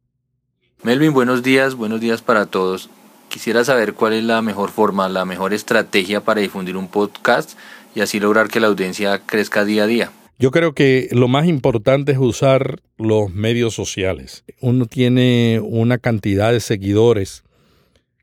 Melvin, 0.84 1.14
buenos 1.14 1.44
días, 1.44 1.76
buenos 1.76 2.02
días 2.02 2.24
para 2.24 2.48
todos. 2.48 2.90
Quisiera 3.30 3.64
saber 3.64 3.94
cuál 3.94 4.14
es 4.14 4.24
la 4.24 4.42
mejor 4.42 4.72
forma, 4.72 5.08
la 5.08 5.26
mejor 5.26 5.54
estrategia 5.54 6.22
para 6.22 6.42
difundir 6.42 6.76
un 6.76 6.88
podcast 6.88 7.52
y 7.94 8.02
así 8.02 8.20
lograr 8.20 8.48
que 8.48 8.60
la 8.60 8.68
audiencia 8.68 9.20
crezca 9.20 9.64
día 9.64 9.84
a 9.84 9.88
día. 9.88 10.12
Yo 10.42 10.50
creo 10.50 10.74
que 10.74 11.08
lo 11.12 11.28
más 11.28 11.46
importante 11.46 12.14
es 12.14 12.18
usar 12.18 12.82
los 12.98 13.32
medios 13.32 13.76
sociales. 13.76 14.44
Uno 14.60 14.88
tiene 14.88 15.62
una 15.64 16.00
cantidad 16.00 16.52
de 16.52 16.60
seguidores 16.60 17.44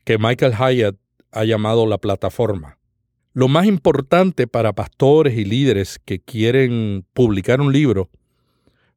que 0.03 0.17
Michael 0.17 0.51
Hyatt 0.51 0.97
ha 1.31 1.45
llamado 1.45 1.87
la 1.87 1.97
plataforma. 1.97 2.77
Lo 3.31 3.47
más 3.47 3.67
importante 3.67 4.47
para 4.47 4.73
pastores 4.73 5.37
y 5.37 5.45
líderes 5.45 5.97
que 6.03 6.19
quieren 6.19 7.05
publicar 7.13 7.61
un 7.61 7.71
libro 7.71 8.09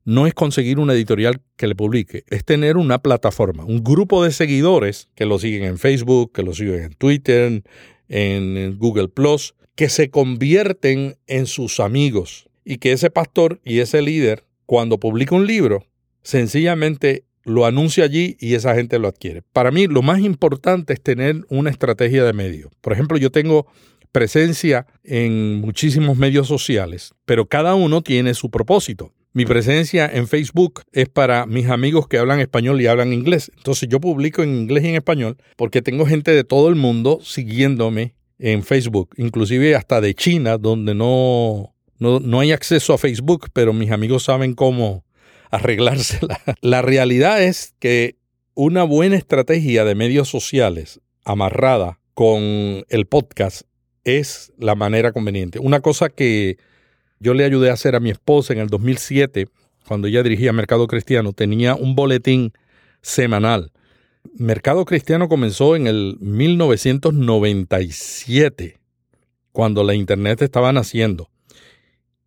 no 0.04 0.26
es 0.26 0.34
conseguir 0.34 0.80
una 0.80 0.94
editorial 0.94 1.40
que 1.54 1.68
le 1.68 1.76
publique, 1.76 2.24
es 2.28 2.44
tener 2.44 2.76
una 2.76 3.02
plataforma, 3.02 3.64
un 3.64 3.84
grupo 3.84 4.24
de 4.24 4.32
seguidores 4.32 5.10
que 5.14 5.26
lo 5.26 5.38
siguen 5.38 5.62
en 5.62 5.78
Facebook, 5.78 6.32
que 6.32 6.42
lo 6.42 6.54
siguen 6.54 6.82
en 6.82 6.94
Twitter, 6.94 7.62
en 8.08 8.78
Google 8.78 9.06
Plus, 9.06 9.54
que 9.76 9.88
se 9.88 10.10
convierten 10.10 11.18
en 11.28 11.46
sus 11.46 11.78
amigos 11.78 12.48
y 12.64 12.78
que 12.78 12.92
ese 12.92 13.10
pastor 13.10 13.60
y 13.64 13.80
ese 13.80 14.02
líder, 14.02 14.44
cuando 14.66 14.98
publica 14.98 15.34
un 15.34 15.46
libro, 15.46 15.86
sencillamente 16.22 17.24
lo 17.44 17.66
anuncia 17.66 18.04
allí 18.04 18.36
y 18.40 18.54
esa 18.54 18.74
gente 18.74 18.98
lo 18.98 19.08
adquiere. 19.08 19.42
Para 19.52 19.70
mí 19.70 19.86
lo 19.86 20.02
más 20.02 20.20
importante 20.20 20.92
es 20.92 21.02
tener 21.02 21.44
una 21.48 21.70
estrategia 21.70 22.24
de 22.24 22.32
medio. 22.32 22.70
Por 22.80 22.92
ejemplo, 22.92 23.18
yo 23.18 23.30
tengo 23.30 23.66
presencia 24.12 24.86
en 25.04 25.60
muchísimos 25.60 26.16
medios 26.16 26.46
sociales, 26.46 27.12
pero 27.24 27.46
cada 27.46 27.74
uno 27.74 28.02
tiene 28.02 28.34
su 28.34 28.50
propósito. 28.50 29.12
Mi 29.34 29.46
presencia 29.46 30.10
en 30.12 30.28
Facebook 30.28 30.82
es 30.92 31.08
para 31.08 31.46
mis 31.46 31.68
amigos 31.68 32.06
que 32.06 32.18
hablan 32.18 32.40
español 32.40 32.80
y 32.82 32.86
hablan 32.86 33.14
inglés. 33.14 33.50
Entonces 33.56 33.88
yo 33.88 33.98
publico 33.98 34.42
en 34.42 34.54
inglés 34.54 34.84
y 34.84 34.88
en 34.88 34.96
español 34.96 35.38
porque 35.56 35.80
tengo 35.80 36.04
gente 36.04 36.32
de 36.32 36.44
todo 36.44 36.68
el 36.68 36.74
mundo 36.74 37.18
siguiéndome 37.22 38.14
en 38.38 38.62
Facebook, 38.62 39.10
inclusive 39.16 39.74
hasta 39.74 40.02
de 40.02 40.14
China, 40.14 40.58
donde 40.58 40.94
no 40.94 41.74
no, 42.02 42.40
hay 42.40 42.52
acceso 42.52 42.92
a 42.92 42.98
Facebook, 42.98 43.48
pero 43.52 43.72
mis 43.72 43.90
amigos 43.90 44.22
saben 44.24 44.54
cómo 44.54 45.04
arreglársela. 45.50 46.38
La 46.60 46.82
realidad 46.82 47.42
es 47.42 47.74
que 47.78 48.16
una 48.54 48.84
buena 48.84 49.16
estrategia 49.16 49.84
de 49.84 49.94
medios 49.94 50.28
sociales 50.28 51.00
amarrada 51.24 52.00
con 52.14 52.84
el 52.88 53.06
podcast 53.08 53.62
es 54.04 54.52
la 54.58 54.74
manera 54.74 55.12
conveniente. 55.12 55.60
Una 55.60 55.80
cosa 55.80 56.08
que 56.08 56.56
yo 57.20 57.34
le 57.34 57.44
ayudé 57.44 57.70
a 57.70 57.74
hacer 57.74 57.94
a 57.94 58.00
mi 58.00 58.10
esposa 58.10 58.52
en 58.52 58.58
el 58.58 58.66
2007, 58.68 59.46
cuando 59.86 60.08
ella 60.08 60.24
dirigía 60.24 60.52
Mercado 60.52 60.88
Cristiano, 60.88 61.32
tenía 61.32 61.76
un 61.76 61.94
boletín 61.94 62.52
semanal. 63.00 63.70
Mercado 64.34 64.84
Cristiano 64.84 65.28
comenzó 65.28 65.76
en 65.76 65.86
el 65.86 66.16
1997, 66.20 68.80
cuando 69.52 69.84
la 69.84 69.94
Internet 69.94 70.42
estaba 70.42 70.72
naciendo. 70.72 71.31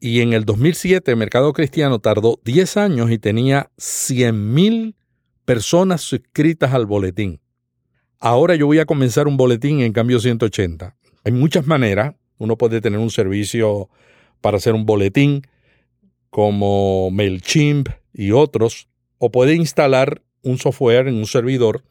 Y 0.06 0.22
en 0.22 0.34
el 0.34 0.46
2007 0.46 1.16
Mercado 1.16 1.52
Cristiano 1.52 1.98
tardó 1.98 2.40
10 2.46 2.78
años 2.78 3.10
y 3.10 3.18
tenía 3.18 3.72
100.000 3.80 4.94
personas 5.46 6.02
suscritas 6.02 6.76
al 6.76 6.86
boletín. 6.86 7.42
Ahora 8.20 8.54
yo 8.54 8.68
voy 8.68 8.78
a 8.78 8.86
comenzar 8.86 9.28
un 9.28 9.36
boletín 9.36 9.82
en 9.82 9.94
cambio 9.94 10.20
180. 10.20 10.96
Hay 11.24 11.32
muchas 11.32 11.66
maneras. 11.66 12.14
Uno 12.38 12.56
puede 12.56 12.82
tener 12.82 13.00
un 13.00 13.10
servicio 13.10 13.90
para 14.42 14.58
hacer 14.58 14.76
un 14.76 14.86
boletín 14.86 15.42
como 16.30 17.10
MailChimp 17.10 17.90
y 18.14 18.30
otros, 18.30 18.88
o 19.18 19.32
puede 19.32 19.56
instalar 19.56 20.22
un 20.44 20.60
software 20.60 21.08
en 21.08 21.16
un 21.16 21.26
servidor 21.26 21.84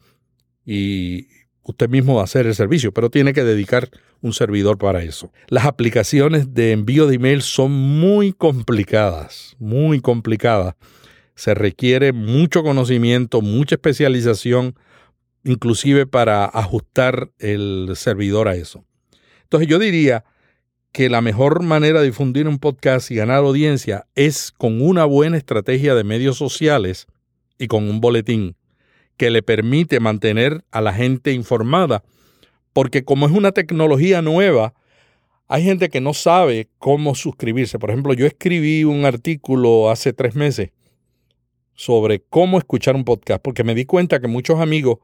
y 0.65 1.27
usted 1.65 1.89
mismo 1.89 2.21
hacer 2.21 2.47
el 2.47 2.55
servicio, 2.55 2.93
pero 2.93 3.11
tiene 3.11 3.33
que 3.33 3.45
dedicar 3.45 3.91
un 4.21 4.33
servidor 4.33 4.79
para 4.79 5.03
eso. 5.03 5.33
Las 5.49 5.65
aplicaciones 5.65 6.55
de 6.55 6.73
envío 6.73 7.07
de 7.07 7.17
email 7.17 7.43
son 7.43 7.73
muy 7.73 8.33
complicadas, 8.33 9.57
muy 9.59 10.01
complicadas. 10.01 10.75
Se 11.35 11.55
requiere 11.55 12.13
mucho 12.13 12.63
conocimiento, 12.63 13.41
mucha 13.41 13.75
especialización, 13.75 14.77
inclusive 15.43 16.07
para 16.07 16.45
ajustar 16.45 17.31
el 17.39 17.93
servidor 17.97 18.49
a 18.49 18.55
eso. 18.55 18.85
Entonces 19.43 19.69
yo 19.69 19.79
diría 19.79 20.25
que 20.93 21.09
la 21.09 21.21
mejor 21.21 21.63
manera 21.63 22.01
de 22.01 22.07
difundir 22.07 22.47
un 22.47 22.59
podcast 22.59 23.11
y 23.11 23.17
ganar 23.17 23.39
audiencia 23.39 24.07
es 24.15 24.53
con 24.53 24.81
una 24.81 25.05
buena 25.05 25.37
estrategia 25.37 25.95
de 25.95 26.05
medios 26.05 26.39
sociales 26.39 27.07
y 27.59 27.67
con 27.67 27.89
un 27.89 28.01
boletín 28.01 28.57
que 29.17 29.31
le 29.31 29.43
permite 29.43 30.01
mantener 30.01 30.65
a 30.71 30.81
la 30.81 30.93
gente 30.93 31.33
informada, 31.33 32.05
porque 32.73 33.05
como 33.05 33.27
es 33.27 33.33
una 33.33 33.53
tecnología 33.53 34.23
nueva, 34.23 34.75
hay 35.47 35.63
gente 35.63 35.89
que 35.89 36.01
no 36.01 36.15
sabe 36.15 36.69
cómo 36.79 37.15
suscribirse. 37.15 37.79
Por 37.79 37.91
ejemplo, 37.91 38.15
yo 38.15 38.27
escribí 38.27 38.85
un 38.85 39.05
artículo 39.05 39.91
hace 39.91 40.13
tres 40.13 40.35
meses 40.35 40.71
sobre 41.75 42.21
cómo 42.21 42.59
escuchar 42.59 42.97
un 42.97 43.05
podcast, 43.05 43.43
porque 43.43 43.65
me 43.65 43.75
di 43.75 43.85
cuenta 43.85 44.21
que 44.21 44.29
muchos 44.29 44.61
amigos 44.61 44.99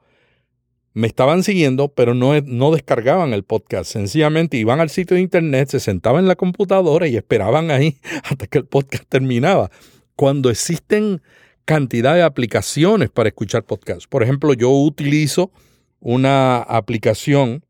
me 0.92 1.06
estaban 1.06 1.42
siguiendo, 1.42 1.88
pero 1.88 2.14
no, 2.14 2.40
no 2.40 2.72
descargaban 2.72 3.32
el 3.32 3.44
podcast. 3.44 3.90
Sencillamente 3.92 4.56
iban 4.56 4.80
al 4.80 4.90
sitio 4.90 5.14
de 5.16 5.22
internet, 5.22 5.68
se 5.68 5.80
sentaban 5.80 6.24
en 6.24 6.28
la 6.28 6.36
computadora 6.36 7.06
y 7.06 7.16
esperaban 7.16 7.70
ahí 7.70 7.98
hasta 8.24 8.46
que 8.46 8.58
el 8.58 8.66
podcast 8.66 9.04
terminaba. 9.08 9.70
Cuando 10.16 10.50
existen 10.50 11.22
cantidad 11.70 12.16
de 12.16 12.24
aplicaciones 12.24 13.10
para 13.10 13.28
escuchar 13.28 13.62
podcasts. 13.62 14.08
Por 14.08 14.24
ejemplo, 14.24 14.54
yo 14.54 14.70
utilizo 14.70 15.52
una 16.00 16.58
aplicación 16.62 17.64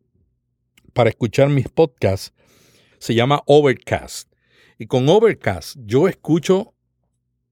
para 0.94 1.10
escuchar 1.10 1.50
mis 1.50 1.68
podcasts, 1.68 2.32
se 2.98 3.14
llama 3.14 3.42
Overcast. 3.44 4.32
Y 4.78 4.86
con 4.86 5.06
Overcast 5.06 5.76
yo 5.84 6.08
escucho 6.08 6.72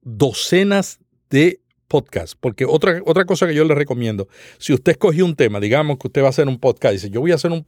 docenas 0.01 1.01
de 1.29 1.61
podcasts, 1.87 2.35
porque 2.35 2.65
otra, 2.65 3.03
otra 3.05 3.27
cosa 3.27 3.47
que 3.47 3.55
yo 3.55 3.67
le 3.67 3.75
recomiendo, 3.75 4.27
si 4.57 4.73
usted 4.73 4.93
escogió 4.93 5.27
un 5.27 5.37
tema, 5.37 5.61
digamos 5.61 5.99
que 5.99 6.07
usted 6.07 6.23
va 6.23 6.29
a 6.29 6.31
hacer 6.31 6.49
un 6.49 6.59
podcast, 6.59 6.95
dice, 6.95 7.11
yo 7.11 7.21
voy 7.21 7.33
a 7.33 7.35
hacer 7.35 7.53
un, 7.53 7.63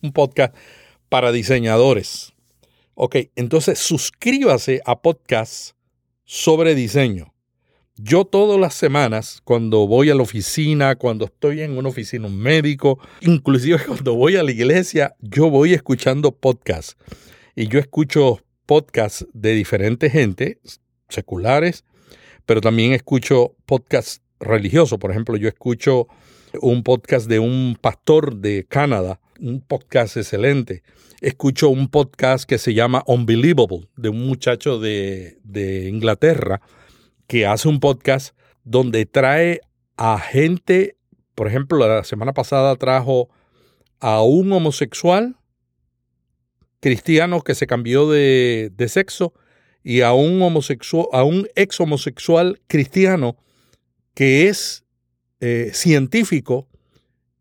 un 0.00 0.12
podcast 0.14 0.56
para 1.10 1.30
diseñadores. 1.30 2.32
Ok, 2.94 3.16
entonces 3.36 3.80
suscríbase 3.80 4.80
a 4.86 5.02
podcasts 5.02 5.74
sobre 6.24 6.74
diseño. 6.74 7.33
Yo 7.96 8.24
todas 8.24 8.58
las 8.58 8.74
semanas, 8.74 9.40
cuando 9.44 9.86
voy 9.86 10.10
a 10.10 10.16
la 10.16 10.22
oficina, 10.22 10.96
cuando 10.96 11.26
estoy 11.26 11.60
en 11.60 11.78
una 11.78 11.90
oficina, 11.90 12.26
un 12.26 12.36
médico, 12.36 12.98
inclusive 13.20 13.78
cuando 13.86 14.16
voy 14.16 14.34
a 14.34 14.42
la 14.42 14.50
iglesia, 14.50 15.14
yo 15.20 15.48
voy 15.48 15.74
escuchando 15.74 16.32
podcasts. 16.32 16.96
Y 17.54 17.68
yo 17.68 17.78
escucho 17.78 18.40
podcasts 18.66 19.28
de 19.32 19.52
diferente 19.52 20.10
gente, 20.10 20.58
seculares, 21.08 21.84
pero 22.46 22.60
también 22.60 22.94
escucho 22.94 23.54
podcasts 23.64 24.22
religiosos. 24.40 24.98
Por 24.98 25.12
ejemplo, 25.12 25.36
yo 25.36 25.46
escucho 25.46 26.08
un 26.60 26.82
podcast 26.82 27.28
de 27.28 27.38
un 27.38 27.78
pastor 27.80 28.34
de 28.34 28.66
Canadá, 28.68 29.20
un 29.38 29.60
podcast 29.60 30.16
excelente. 30.16 30.82
Escucho 31.20 31.68
un 31.68 31.86
podcast 31.86 32.44
que 32.44 32.58
se 32.58 32.74
llama 32.74 33.04
Unbelievable, 33.06 33.88
de 33.96 34.08
un 34.08 34.26
muchacho 34.26 34.80
de, 34.80 35.38
de 35.44 35.88
Inglaterra 35.88 36.60
que 37.26 37.46
hace 37.46 37.68
un 37.68 37.80
podcast 37.80 38.36
donde 38.64 39.06
trae 39.06 39.60
a 39.96 40.18
gente, 40.18 40.96
por 41.34 41.48
ejemplo, 41.48 41.78
la 41.78 42.04
semana 42.04 42.32
pasada 42.32 42.74
trajo 42.76 43.28
a 44.00 44.22
un 44.22 44.52
homosexual 44.52 45.36
cristiano 46.80 47.40
que 47.40 47.54
se 47.54 47.66
cambió 47.66 48.10
de, 48.10 48.70
sexo 48.88 49.32
y 49.82 50.02
a 50.02 50.12
un 50.12 50.42
homosexual, 50.42 51.06
a 51.12 51.24
un 51.24 51.48
ex 51.54 51.80
homosexual 51.80 52.60
cristiano 52.66 53.36
que 54.14 54.48
es 54.48 54.84
eh, 55.40 55.70
científico 55.72 56.68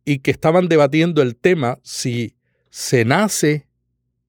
y 0.05 0.19
que 0.19 0.31
estaban 0.31 0.67
debatiendo 0.67 1.21
el 1.21 1.35
tema 1.35 1.79
si 1.83 2.35
se 2.69 3.05
nace 3.05 3.67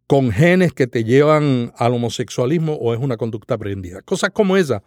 con 0.06 0.32
genes 0.32 0.72
que 0.72 0.86
te 0.86 1.04
llevan 1.04 1.72
al 1.76 1.94
homosexualismo 1.94 2.74
o 2.74 2.92
es 2.92 3.00
una 3.00 3.16
conducta 3.16 3.54
aprendida. 3.54 4.02
Cosas 4.02 4.30
como 4.30 4.56
esa 4.56 4.82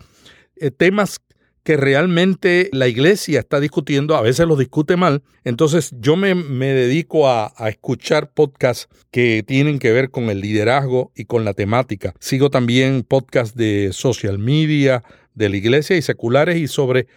eh, 0.61 0.71
temas 0.71 1.19
que 1.63 1.75
realmente 1.75 2.69
la 2.71 2.87
iglesia 2.87 3.41
está 3.41 3.59
discutiendo, 3.59 4.15
a 4.15 4.21
veces 4.21 4.47
los 4.47 4.57
discute 4.57 4.95
mal. 4.95 5.21
Entonces 5.43 5.91
yo 5.99 6.15
me, 6.15 6.33
dedico 6.33 7.27
a, 7.27 7.53
a, 7.57 7.67
escuchar 7.67 8.31
podcasts 8.31 8.87
que 9.11 9.43
tienen 9.45 9.77
que 9.77 9.91
ver 9.91 10.09
con 10.09 10.29
el 10.29 10.39
liderazgo 10.39 11.11
y 11.13 11.25
con 11.25 11.43
la 11.43 11.53
temática. 11.53 12.13
Sigo 12.19 12.49
también 12.49 13.03
podcasts 13.03 13.53
de 13.57 13.89
social 13.91 14.39
media, 14.39 15.03
de 15.33 15.49
la 15.49 15.57
iglesia 15.57 15.97
y 15.97 16.01
seculares 16.01 16.55
y 16.57 16.67
sobre 16.67 17.07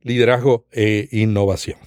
liderazgo 0.00 0.66
e 0.72 1.08
innovación. 1.12 1.78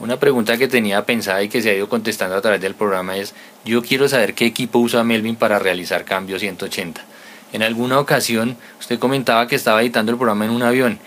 Una 0.00 0.18
pregunta 0.18 0.56
que 0.56 0.66
tenía 0.66 1.04
pensada 1.04 1.42
y 1.42 1.48
que 1.48 1.60
se 1.60 1.70
ha 1.70 1.74
ido 1.74 1.88
contestando 1.88 2.34
a 2.34 2.40
través 2.40 2.60
del 2.60 2.74
programa 2.74 3.18
es, 3.18 3.34
yo 3.66 3.82
quiero 3.82 4.08
saber 4.08 4.34
qué 4.34 4.46
equipo 4.46 4.78
usa 4.78 5.04
Melvin 5.04 5.36
para 5.36 5.58
realizar 5.58 6.06
Cambio 6.06 6.38
180. 6.38 7.04
En 7.52 7.62
alguna 7.62 7.98
ocasión 7.98 8.56
usted 8.78 8.98
comentaba 8.98 9.46
que 9.46 9.56
estaba 9.56 9.82
editando 9.82 10.12
el 10.12 10.18
programa 10.18 10.44
en 10.44 10.50
un 10.50 10.62
avión 10.62 10.98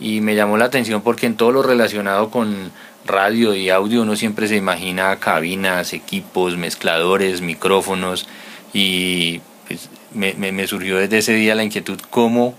y 0.00 0.20
me 0.20 0.34
llamó 0.34 0.56
la 0.56 0.66
atención 0.66 1.02
porque 1.02 1.26
en 1.26 1.36
todo 1.36 1.52
lo 1.52 1.62
relacionado 1.62 2.30
con 2.30 2.70
radio 3.04 3.54
y 3.54 3.70
audio 3.70 4.02
uno 4.02 4.16
siempre 4.16 4.46
se 4.48 4.56
imagina 4.56 5.16
cabinas, 5.16 5.92
equipos, 5.92 6.56
mezcladores, 6.56 7.40
micrófonos 7.40 8.28
y 8.72 9.40
pues, 9.66 9.90
me, 10.14 10.66
surgió 10.66 10.98
desde 10.98 11.18
ese 11.18 11.32
día 11.34 11.54
la 11.54 11.64
inquietud 11.64 11.98
cómo 12.10 12.54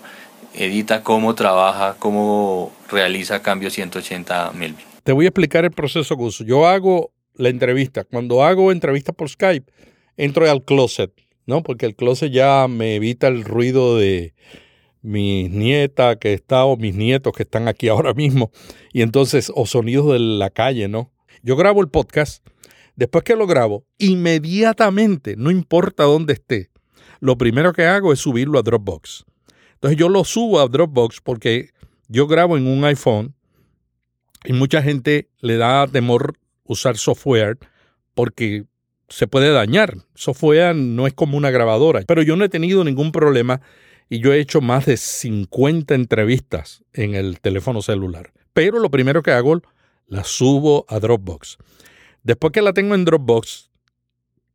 edita, 0.54 1.04
cómo 1.04 1.36
trabaja, 1.36 1.96
cómo 2.00 2.74
realiza 2.90 3.42
Cambio 3.42 3.70
180 3.70 4.52
Melvin. 4.54 4.86
Te 5.04 5.14
voy 5.14 5.26
a 5.26 5.30
explicar 5.30 5.64
el 5.64 5.72
proceso 5.72 6.16
uso. 6.18 6.44
Yo 6.44 6.68
hago 6.68 7.12
la 7.36 7.50
entrevista. 7.50 8.04
Cuando 8.04 8.44
hago 8.44 8.72
entrevistas 8.72 9.16
por 9.16 9.30
Skype, 9.30 9.72
entro 10.18 10.50
al 10.50 10.64
closet 10.64 11.12
¿no? 11.50 11.64
Porque 11.64 11.88
el 11.88 11.96
closet 11.96 12.32
ya 12.32 12.68
me 12.70 12.96
evita 12.96 13.28
el 13.28 13.44
ruido 13.44 13.98
de 13.98 14.36
mis 15.02 15.50
nietas 15.50 16.18
que 16.18 16.34
está 16.34 16.64
o 16.64 16.78
mis 16.78 16.94
nietos 16.96 17.34
que 17.34 17.44
están 17.44 17.68
aquí 17.68 17.88
ahora 17.90 18.14
mismo 18.14 18.52
y 18.94 19.02
entonces 19.02 19.52
o 19.56 19.66
sonidos 19.66 20.14
de 20.14 20.20
la 20.20 20.52
calle, 20.52 20.88
¿no? 20.88 21.12
Yo 21.42 21.56
grabo 21.56 21.82
el 21.82 21.90
podcast, 21.90 22.46
después 22.96 23.24
que 23.24 23.36
lo 23.36 23.48
grabo, 23.48 23.86
inmediatamente, 23.98 25.36
no 25.38 25.52
importa 25.52 26.04
dónde 26.04 26.34
esté, 26.34 26.70
lo 27.20 27.38
primero 27.38 27.74
que 27.74 27.86
hago 27.86 28.14
es 28.14 28.20
subirlo 28.20 28.60
a 28.60 28.62
Dropbox. 28.62 29.26
Entonces 29.74 29.98
yo 29.98 30.08
lo 30.08 30.24
subo 30.26 30.60
a 30.60 30.68
Dropbox 30.68 31.20
porque 31.22 31.70
yo 32.08 32.28
grabo 32.28 32.58
en 32.58 32.68
un 32.68 32.84
iPhone 32.84 33.34
y 34.46 34.54
mucha 34.54 34.84
gente 34.84 35.30
le 35.40 35.58
da 35.58 35.88
temor 35.88 36.38
usar 36.64 36.98
software 36.98 37.58
porque 38.14 38.66
se 39.10 39.28
puede 39.28 39.52
dañar. 39.52 39.98
Software 40.16 40.76
no 40.76 41.08
es 41.08 41.14
como 41.14 41.38
una 41.38 41.52
grabadora, 41.52 42.02
pero 42.08 42.22
yo 42.22 42.36
no 42.36 42.46
he 42.46 42.50
tenido 42.50 42.84
ningún 42.84 43.12
problema 43.12 43.62
y 44.10 44.20
yo 44.20 44.34
he 44.34 44.40
hecho 44.40 44.62
más 44.62 44.86
de 44.86 44.98
50 44.98 45.94
entrevistas 45.94 46.84
en 46.94 47.16
el 47.16 47.40
teléfono 47.40 47.82
celular. 47.82 48.32
Pero 48.54 48.80
lo 48.80 48.90
primero 48.90 49.22
que 49.22 49.32
hago, 49.32 49.62
la 50.08 50.24
subo 50.24 50.86
a 50.88 51.00
Dropbox. 51.00 51.58
Después 52.24 52.52
que 52.52 52.62
la 52.62 52.74
tengo 52.74 52.96
en 52.96 53.06
Dropbox, 53.06 53.70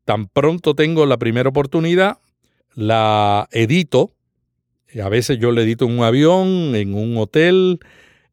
tan 0.04 0.26
pronto 0.26 0.74
tengo 0.74 1.06
la 1.06 1.16
primera 1.16 1.48
oportunidad, 1.48 2.18
la 2.74 3.48
edito. 3.52 4.12
A 5.02 5.08
veces 5.08 5.38
yo 5.38 5.52
la 5.52 5.62
edito 5.62 5.86
en 5.86 5.98
un 5.98 6.04
avión, 6.04 6.74
en 6.74 6.94
un 6.94 7.16
hotel, 7.16 7.80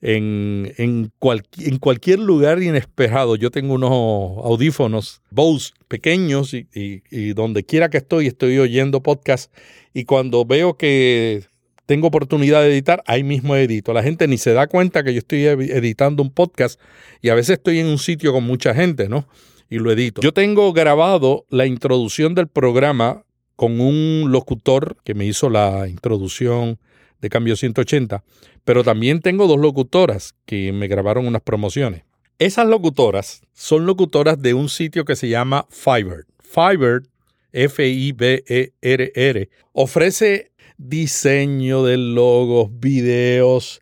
en, 0.01 0.73
en, 0.77 1.11
en, 1.57 1.77
cualquier 1.77 2.19
lugar 2.19 2.61
inesperado. 2.61 3.35
Yo 3.35 3.51
tengo 3.51 3.75
unos 3.75 3.91
audífonos 3.91 5.21
Bose 5.29 5.73
pequeños 5.87 6.53
y, 6.53 6.67
y, 6.73 7.33
donde 7.33 7.63
quiera 7.63 7.89
que 7.89 7.97
estoy 7.97 8.27
estoy 8.27 8.57
oyendo 8.57 9.03
podcast 9.03 9.53
y 9.93 10.05
cuando 10.05 10.43
veo 10.45 10.75
que 10.75 11.43
tengo 11.85 12.07
oportunidad 12.07 12.61
de 12.61 12.71
editar, 12.71 13.03
ahí 13.05 13.23
mismo 13.23 13.55
edito. 13.55 13.93
La 13.93 14.01
gente 14.01 14.27
ni 14.27 14.37
se 14.37 14.53
da 14.53 14.67
cuenta 14.67 15.03
que 15.03 15.13
yo 15.13 15.19
estoy 15.19 15.45
editando 15.45 16.23
un 16.23 16.31
podcast 16.31 16.79
y 17.21 17.29
a 17.29 17.35
veces 17.35 17.57
estoy 17.57 17.79
en 17.79 17.87
un 17.87 17.97
sitio 17.97 18.31
con 18.31 18.45
mucha 18.45 18.73
gente, 18.73 19.09
¿no? 19.09 19.27
Y 19.69 19.77
lo 19.77 19.91
edito. 19.91 20.21
Yo 20.21 20.33
tengo 20.33 20.71
grabado 20.73 21.45
la 21.49 21.65
introducción 21.65 22.33
del 22.33 22.47
programa 22.47 23.23
con 23.55 23.79
un 23.79 24.31
locutor 24.31 24.97
que 25.03 25.13
me 25.13 25.25
hizo 25.25 25.49
la 25.49 25.87
introducción 25.87 26.79
de 27.21 27.29
Cambio 27.29 27.55
180, 27.55 28.23
pero 28.63 28.83
también 28.83 29.21
tengo 29.21 29.47
dos 29.47 29.59
locutoras 29.59 30.35
que 30.45 30.71
me 30.73 30.87
grabaron 30.87 31.27
unas 31.27 31.41
promociones. 31.41 32.03
Esas 32.39 32.67
locutoras 32.67 33.43
son 33.53 33.85
locutoras 33.85 34.41
de 34.41 34.53
un 34.55 34.67
sitio 34.67 35.05
que 35.05 35.15
se 35.15 35.29
llama 35.29 35.67
Fiverr. 35.69 36.25
Fiverr, 36.39 37.03
F-I-B-E-R-R, 37.51 39.49
ofrece 39.73 40.51
diseño 40.77 41.83
de 41.83 41.97
logos, 41.97 42.69
videos 42.79 43.81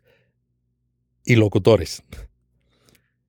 y 1.24 1.36
locutores. 1.36 2.02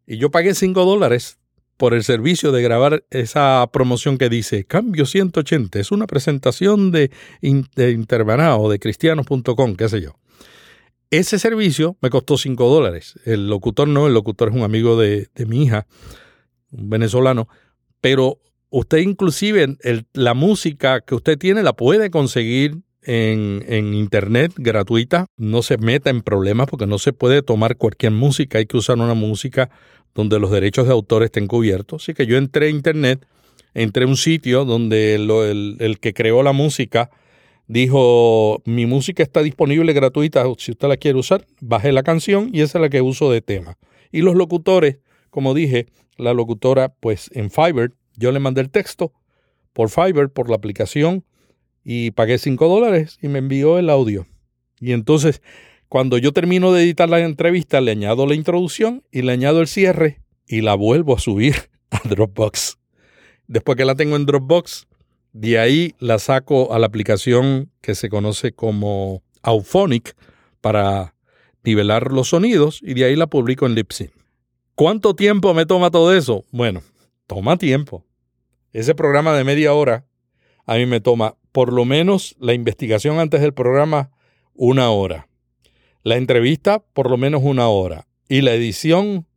Y 0.06 0.17
yo 0.17 0.30
pagué 0.32 0.54
5 0.54 0.84
dólares 0.84 1.39
por 1.82 1.96
el 1.96 2.04
servicio 2.04 2.52
de 2.52 2.62
grabar 2.62 3.06
esa 3.10 3.67
promoción 3.74 4.20
que 4.20 4.30
dice 4.30 4.65
Cambio 4.65 5.08
180. 5.08 5.80
Es 5.80 5.91
una 5.91 6.06
presentación 6.06 6.91
de, 6.91 7.10
de 7.41 8.48
o 8.56 8.70
de 8.70 8.80
cristianos.com, 8.80 9.76
qué 9.76 9.89
sé 9.89 10.00
yo. 10.00 10.15
Ese 11.10 11.39
servicio 11.39 11.98
me 12.00 12.12
costó 12.12 12.38
5 12.38 12.70
dólares. 12.70 13.15
El 13.26 13.50
locutor 13.50 13.88
no, 13.88 14.06
el 14.06 14.13
locutor 14.13 14.50
es 14.50 14.56
un 14.56 14.62
amigo 14.62 14.96
de, 14.96 15.28
mi 15.48 15.63
hija, 15.63 15.88
un 16.70 16.88
venezolano, 16.91 17.48
pero 18.00 18.38
usted 18.70 19.00
inclusive 19.00 19.76
la 20.13 20.36
música 20.36 21.02
que 21.02 21.15
usted 21.15 21.39
tiene 21.39 21.63
la 21.63 21.74
puede 21.74 22.12
conseguir 22.12 22.78
en, 23.04 23.64
en, 23.68 23.94
internet 23.94 24.54
gratuita. 24.58 25.28
No 25.38 25.62
se 25.62 25.78
meta 25.78 26.10
en 26.10 26.22
problemas 26.22 26.68
porque 26.68 26.88
no 26.88 27.00
se 27.00 27.14
puede 27.14 27.42
tomar 27.42 27.78
cualquier 27.78 28.12
música. 28.12 28.58
Hay 28.58 28.66
que 28.66 28.78
usar 28.78 28.98
una 28.98 29.14
música 29.14 29.70
donde 30.14 30.40
los 30.40 30.52
derechos 30.52 30.88
de 30.88 30.94
autor 30.94 31.24
estén 31.24 31.48
cubiertos. 31.48 32.04
Así 32.04 32.14
que 32.14 32.26
yo 32.26 32.38
entré 32.38 32.68
a 32.68 32.70
internet, 32.70 33.26
entré 33.74 34.04
a 34.04 34.08
un 34.08 34.18
sitio 34.18 34.66
donde 34.66 35.16
el, 35.16 35.98
que 36.00 36.14
creó 36.14 36.44
la 36.44 36.52
música 36.52 37.10
dijo, 37.68 38.62
mi 38.66 38.86
música 38.86 39.24
está 39.24 39.42
disponible 39.42 39.94
gratuita, 39.94 40.44
si 40.58 40.72
usted 40.72 40.90
la 40.90 40.98
quiere 40.98 41.18
usar, 41.18 41.46
bajé 41.62 41.94
la 41.94 42.04
canción 42.04 42.50
y 42.52 42.62
esa 42.62 42.80
es 42.80 42.82
la 42.82 42.90
que 42.90 43.02
uso 43.02 43.32
de 43.32 43.42
tema. 43.42 43.78
Y 44.12 44.24
los 44.24 44.36
locutores, 44.36 44.98
como 45.30 45.54
dije, 45.54 45.88
la 46.18 46.34
locutora, 46.34 46.94
pues 47.00 47.30
en 47.34 47.50
Fiverr, 47.50 47.94
yo 48.18 48.34
le 48.34 48.40
mandé 48.40 48.60
el 48.60 48.70
texto 48.70 49.14
por 49.72 49.90
Fiverr, 49.90 50.30
por 50.30 50.50
la 50.50 50.58
aplicación, 50.58 51.24
y 51.84 52.12
pagué 52.12 52.38
5 52.38 52.67
dólares 52.67 53.17
y 53.22 53.28
me 53.28 53.39
envió 53.39 53.78
el 53.78 53.89
audio. 53.89 54.28
Y 54.80 54.94
entonces 54.94 55.41
cuando 55.91 56.17
yo 56.17 56.32
termino 56.32 56.72
de 56.72 56.84
editar 56.84 57.10
la 57.10 57.20
entrevista, 57.20 57.82
le 57.82 57.91
añado 57.91 58.26
la 58.26 58.34
introducción 58.34 59.04
y 59.12 59.24
le 59.24 59.34
añado 59.34 59.60
el 59.60 59.67
cierre 59.67 60.22
y 60.48 60.62
la 60.62 60.74
vuelvo 60.74 61.17
a 61.17 61.20
subir 61.20 61.70
a 61.91 62.08
Dropbox. 62.08 62.78
Después 63.48 63.76
que 63.76 63.84
la 63.84 63.96
tengo 63.96 64.15
en 64.15 64.26
Dropbox, 64.26 64.88
de 65.34 65.60
ahí 65.60 65.94
la 66.00 66.17
saco 66.17 66.74
a 66.74 66.80
la 66.80 66.88
aplicación 66.88 67.72
que 67.82 67.96
se 67.96 68.08
conoce 68.08 68.54
como 68.54 69.22
Auphonic 69.41 70.15
para 70.62 71.13
nivelar 71.62 72.13
los 72.13 72.30
sonidos 72.30 72.80
y 72.82 72.94
de 72.94 73.04
ahí 73.04 73.17
la 73.17 73.28
publico 73.28 73.65
en 73.65 73.76
Libsyn. 73.76 74.12
¿Cuánto 74.76 75.13
tiempo 75.13 75.54
me 75.54 75.65
toma 75.65 75.91
todo 75.91 76.15
eso? 76.15 76.46
Bueno, 76.52 76.84
toma 77.28 77.58
tiempo. 77.58 78.06
Ese 78.72 78.96
programa 78.96 79.36
de 79.36 79.44
media 79.44 79.74
hora 79.74 80.06
a 80.65 80.76
mí 80.76 80.86
me 80.86 81.02
toma 81.02 81.36
por 81.52 81.74
lo 81.74 81.86
menos 81.86 82.36
la 82.40 82.54
investigación 82.54 83.20
antes 83.20 83.42
del 83.42 83.54
programa 83.54 84.12
una 84.54 84.90
hora 84.90 85.28
la 86.04 86.18
entrevista 86.18 86.80
por 86.94 87.10
lo 87.10 87.18
menos 87.18 87.42
una 87.44 87.68
hora 87.68 88.08
y 88.28 88.42
la 88.42 88.54
edición 88.54 89.28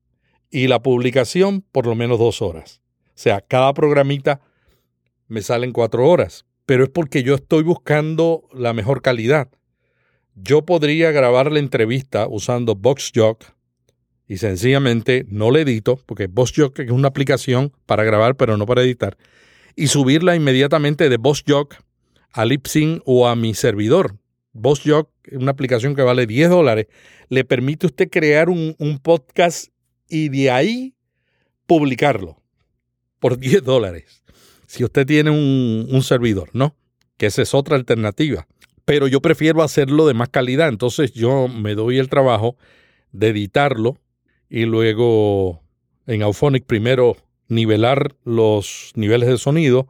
y 0.50 0.68
la 0.68 0.82
publicación 0.82 1.62
por 1.72 1.86
lo 1.86 1.94
menos 1.94 2.18
dos 2.18 2.40
horas. 2.40 2.80
O 3.08 3.12
sea, 3.16 3.40
cada 3.40 3.74
programita 3.74 4.40
me 5.28 5.42
salen 5.42 5.72
cuatro 5.72 6.08
horas, 6.08 6.46
pero 6.64 6.84
es 6.84 6.90
porque 6.90 7.22
yo 7.22 7.34
estoy 7.34 7.62
buscando 7.62 8.48
la 8.52 8.72
mejor 8.72 9.02
calidad. 9.02 9.48
Yo 10.34 10.64
podría 10.64 11.10
grabar 11.12 11.52
la 11.52 11.58
entrevista 11.58 12.26
usando 12.28 12.74
VoxJock 12.74 13.44
y 14.26 14.38
sencillamente 14.38 15.26
no 15.28 15.50
la 15.50 15.60
edito, 15.60 16.00
porque 16.06 16.28
VoxJock 16.28 16.78
es 16.80 16.90
una 16.90 17.08
aplicación 17.08 17.72
para 17.84 18.04
grabar 18.04 18.36
pero 18.36 18.56
no 18.56 18.64
para 18.64 18.82
editar, 18.82 19.18
y 19.76 19.88
subirla 19.88 20.34
inmediatamente 20.34 21.08
de 21.08 21.16
VoxJock 21.18 21.76
a 22.34 22.44
Libsyn 22.44 23.00
o 23.04 23.28
a 23.28 23.36
mi 23.36 23.54
servidor, 23.54 24.16
VozJock, 24.54 25.08
una 25.32 25.52
aplicación 25.52 25.94
que 25.94 26.02
vale 26.02 26.26
10 26.26 26.50
dólares, 26.50 26.88
le 27.28 27.44
permite 27.44 27.86
a 27.86 27.88
usted 27.88 28.10
crear 28.10 28.50
un, 28.50 28.74
podcast 29.02 29.68
y 30.08 30.28
de 30.30 30.50
ahí 30.50 30.94
publicarlo 31.66 32.42
por 33.20 33.38
10 33.38 33.62
dólares. 33.62 34.24
Si 34.66 34.82
usted 34.82 35.06
tiene 35.06 35.30
un, 35.30 35.86
un 35.88 36.02
servidor, 36.02 36.50
¿no? 36.52 36.74
Que 37.16 37.26
esa 37.26 37.40
es 37.40 37.54
otra 37.54 37.76
alternativa. 37.76 38.48
Pero 38.84 39.06
yo 39.06 39.22
prefiero 39.22 39.62
hacerlo 39.62 40.06
de 40.06 40.14
más 40.14 40.28
calidad. 40.28 40.68
Entonces 40.68 41.12
yo 41.12 41.46
me 41.46 41.76
doy 41.76 41.98
el 41.98 42.08
trabajo 42.08 42.56
de 43.12 43.28
editarlo 43.28 43.98
y 44.50 44.64
luego 44.64 45.62
en 46.08 46.22
Auphonic 46.22 46.66
primero 46.66 47.16
nivelar 47.46 48.16
los 48.24 48.90
niveles 48.96 49.28
de 49.28 49.38
sonido, 49.38 49.86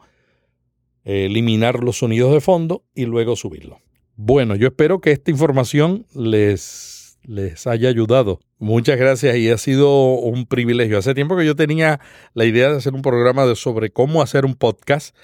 eliminar 1.05 1.83
los 1.83 1.99
sonidos 1.99 2.33
de 2.33 2.41
fondo 2.41 2.85
y 2.95 3.07
luego 3.07 3.37
subirlo. 3.37 3.79
Bueno, 4.17 4.57
yo 4.57 4.69
espero 4.69 5.01
que 5.01 5.11
esta 5.11 5.31
información 5.31 6.07
les, 6.15 7.19
les 7.25 7.67
haya 7.67 7.89
ayudado. 7.89 8.41
Muchas 8.59 8.99
gracias 8.99 9.37
y 9.37 9.51
ha 9.51 9.59
sido 9.59 10.15
un 10.15 10.47
privilegio. 10.47 10.99
Hace 10.99 11.15
tiempo 11.15 11.37
que 11.37 11.45
yo 11.45 11.57
tenía 11.57 12.01
la 12.33 12.45
idea 12.45 12.71
de 12.71 12.77
hacer 12.77 12.95
un 12.95 13.03
programa 13.03 13.45
de 13.47 13.57
sobre 13.57 13.91
cómo 13.91 14.23
hacer 14.23 14.45
un 14.45 14.55
podcast 14.55 15.17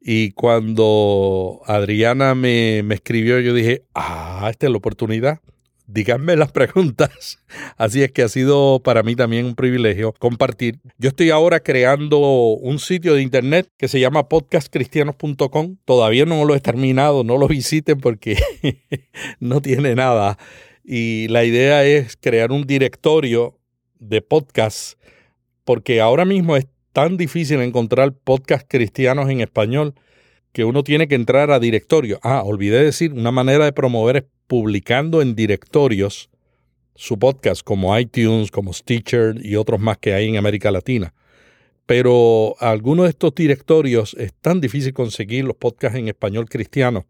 y 0.00 0.30
cuando 0.32 1.60
Adriana 1.66 2.34
me, 2.34 2.82
me 2.84 2.94
escribió 2.94 3.40
yo 3.40 3.52
dije, 3.52 3.84
ah, 3.94 4.46
esta 4.50 4.66
es 4.66 4.72
la 4.72 4.78
oportunidad 4.78 5.40
díganme 5.88 6.36
las 6.36 6.52
preguntas. 6.52 7.40
Así 7.76 8.02
es 8.04 8.12
que 8.12 8.22
ha 8.22 8.28
sido 8.28 8.80
para 8.84 9.02
mí 9.02 9.16
también 9.16 9.46
un 9.46 9.56
privilegio 9.56 10.12
compartir. 10.12 10.78
Yo 10.98 11.08
estoy 11.08 11.30
ahora 11.30 11.60
creando 11.60 12.18
un 12.18 12.78
sitio 12.78 13.14
de 13.14 13.22
internet 13.22 13.68
que 13.76 13.88
se 13.88 13.98
llama 13.98 14.28
podcastcristianos.com. 14.28 15.76
Todavía 15.84 16.26
no 16.26 16.44
lo 16.44 16.54
he 16.54 16.60
terminado, 16.60 17.24
no 17.24 17.38
lo 17.38 17.48
visiten 17.48 17.98
porque 17.98 18.38
no 19.40 19.60
tiene 19.60 19.96
nada. 19.96 20.38
Y 20.84 21.26
la 21.28 21.44
idea 21.44 21.84
es 21.84 22.16
crear 22.16 22.52
un 22.52 22.66
directorio 22.66 23.58
de 23.98 24.22
podcasts 24.22 24.96
porque 25.64 26.00
ahora 26.00 26.24
mismo 26.24 26.56
es 26.56 26.66
tan 26.92 27.16
difícil 27.16 27.60
encontrar 27.60 28.12
podcasts 28.12 28.66
cristianos 28.68 29.28
en 29.28 29.40
español 29.40 29.94
que 30.52 30.64
uno 30.64 30.82
tiene 30.82 31.08
que 31.08 31.14
entrar 31.14 31.50
a 31.50 31.60
directorio. 31.60 32.18
Ah, 32.22 32.42
olvidé 32.44 32.82
decir, 32.82 33.12
una 33.12 33.30
manera 33.30 33.64
de 33.64 33.72
promover 33.72 34.16
es 34.16 34.24
publicando 34.46 35.20
en 35.22 35.34
directorios 35.34 36.30
su 36.94 37.18
podcast 37.18 37.62
como 37.62 37.96
iTunes, 37.98 38.50
como 38.50 38.72
Stitcher 38.72 39.36
y 39.44 39.56
otros 39.56 39.78
más 39.78 39.98
que 39.98 40.14
hay 40.14 40.28
en 40.28 40.36
América 40.36 40.70
Latina. 40.70 41.14
Pero 41.86 42.56
algunos 42.60 43.04
de 43.04 43.10
estos 43.10 43.34
directorios 43.34 44.14
es 44.18 44.32
tan 44.34 44.60
difícil 44.60 44.92
conseguir 44.92 45.44
los 45.44 45.56
podcasts 45.56 45.98
en 45.98 46.08
español 46.08 46.48
cristiano 46.48 47.06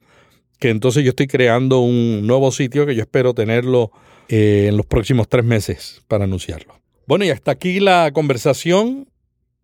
que 0.59 0.71
entonces 0.71 1.05
yo 1.05 1.11
estoy 1.11 1.27
creando 1.27 1.81
un 1.81 2.27
nuevo 2.27 2.51
sitio 2.51 2.85
que 2.87 2.95
yo 2.95 3.03
espero 3.03 3.35
tenerlo 3.35 3.93
eh, 4.29 4.67
en 4.69 4.77
los 4.77 4.87
próximos 4.87 5.29
tres 5.29 5.45
meses 5.45 6.03
para 6.09 6.25
anunciarlo. 6.25 6.75
Bueno, 7.07 7.25
y 7.25 7.31
hasta 7.31 7.53
aquí 7.53 7.81
la 7.81 8.11
conversación 8.13 9.09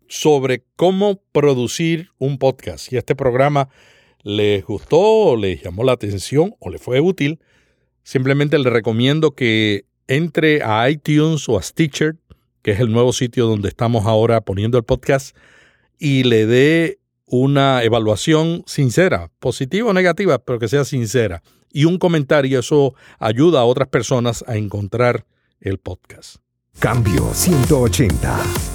sobre 0.07 0.63
cómo 0.75 1.21
producir 1.31 2.09
un 2.17 2.37
podcast. 2.37 2.87
Si 2.89 2.97
este 2.97 3.15
programa 3.15 3.69
les 4.23 4.65
gustó 4.65 4.99
o 4.99 5.35
les 5.35 5.63
llamó 5.63 5.83
la 5.83 5.93
atención 5.93 6.55
o 6.59 6.69
le 6.69 6.77
fue 6.77 6.99
útil, 6.99 7.39
Simplemente 8.05 8.59
le 8.59 8.69
recomiendo 8.69 9.31
que 9.31 9.85
entre 10.07 10.61
a 10.63 10.87
iTunes 10.89 11.49
o 11.49 11.57
a 11.57 11.63
Stitcher, 11.63 12.15
que 12.61 12.71
es 12.71 12.79
el 12.79 12.91
nuevo 12.91 13.11
sitio 13.11 13.47
donde 13.47 13.67
estamos 13.67 14.05
ahora 14.05 14.41
poniendo 14.41 14.77
el 14.77 14.83
podcast, 14.83 15.35
y 15.97 16.23
le 16.23 16.45
dé 16.45 16.99
una 17.25 17.83
evaluación 17.83 18.63
sincera, 18.67 19.31
positiva 19.39 19.89
o 19.89 19.93
negativa, 19.93 20.37
pero 20.37 20.59
que 20.59 20.67
sea 20.67 20.85
sincera. 20.85 21.41
Y 21.71 21.85
un 21.85 21.97
comentario, 21.97 22.59
eso 22.59 22.93
ayuda 23.17 23.61
a 23.61 23.65
otras 23.65 23.87
personas 23.87 24.45
a 24.47 24.55
encontrar 24.55 25.25
el 25.59 25.79
podcast. 25.79 26.35
Cambio 26.79 27.33
180. 27.33 28.74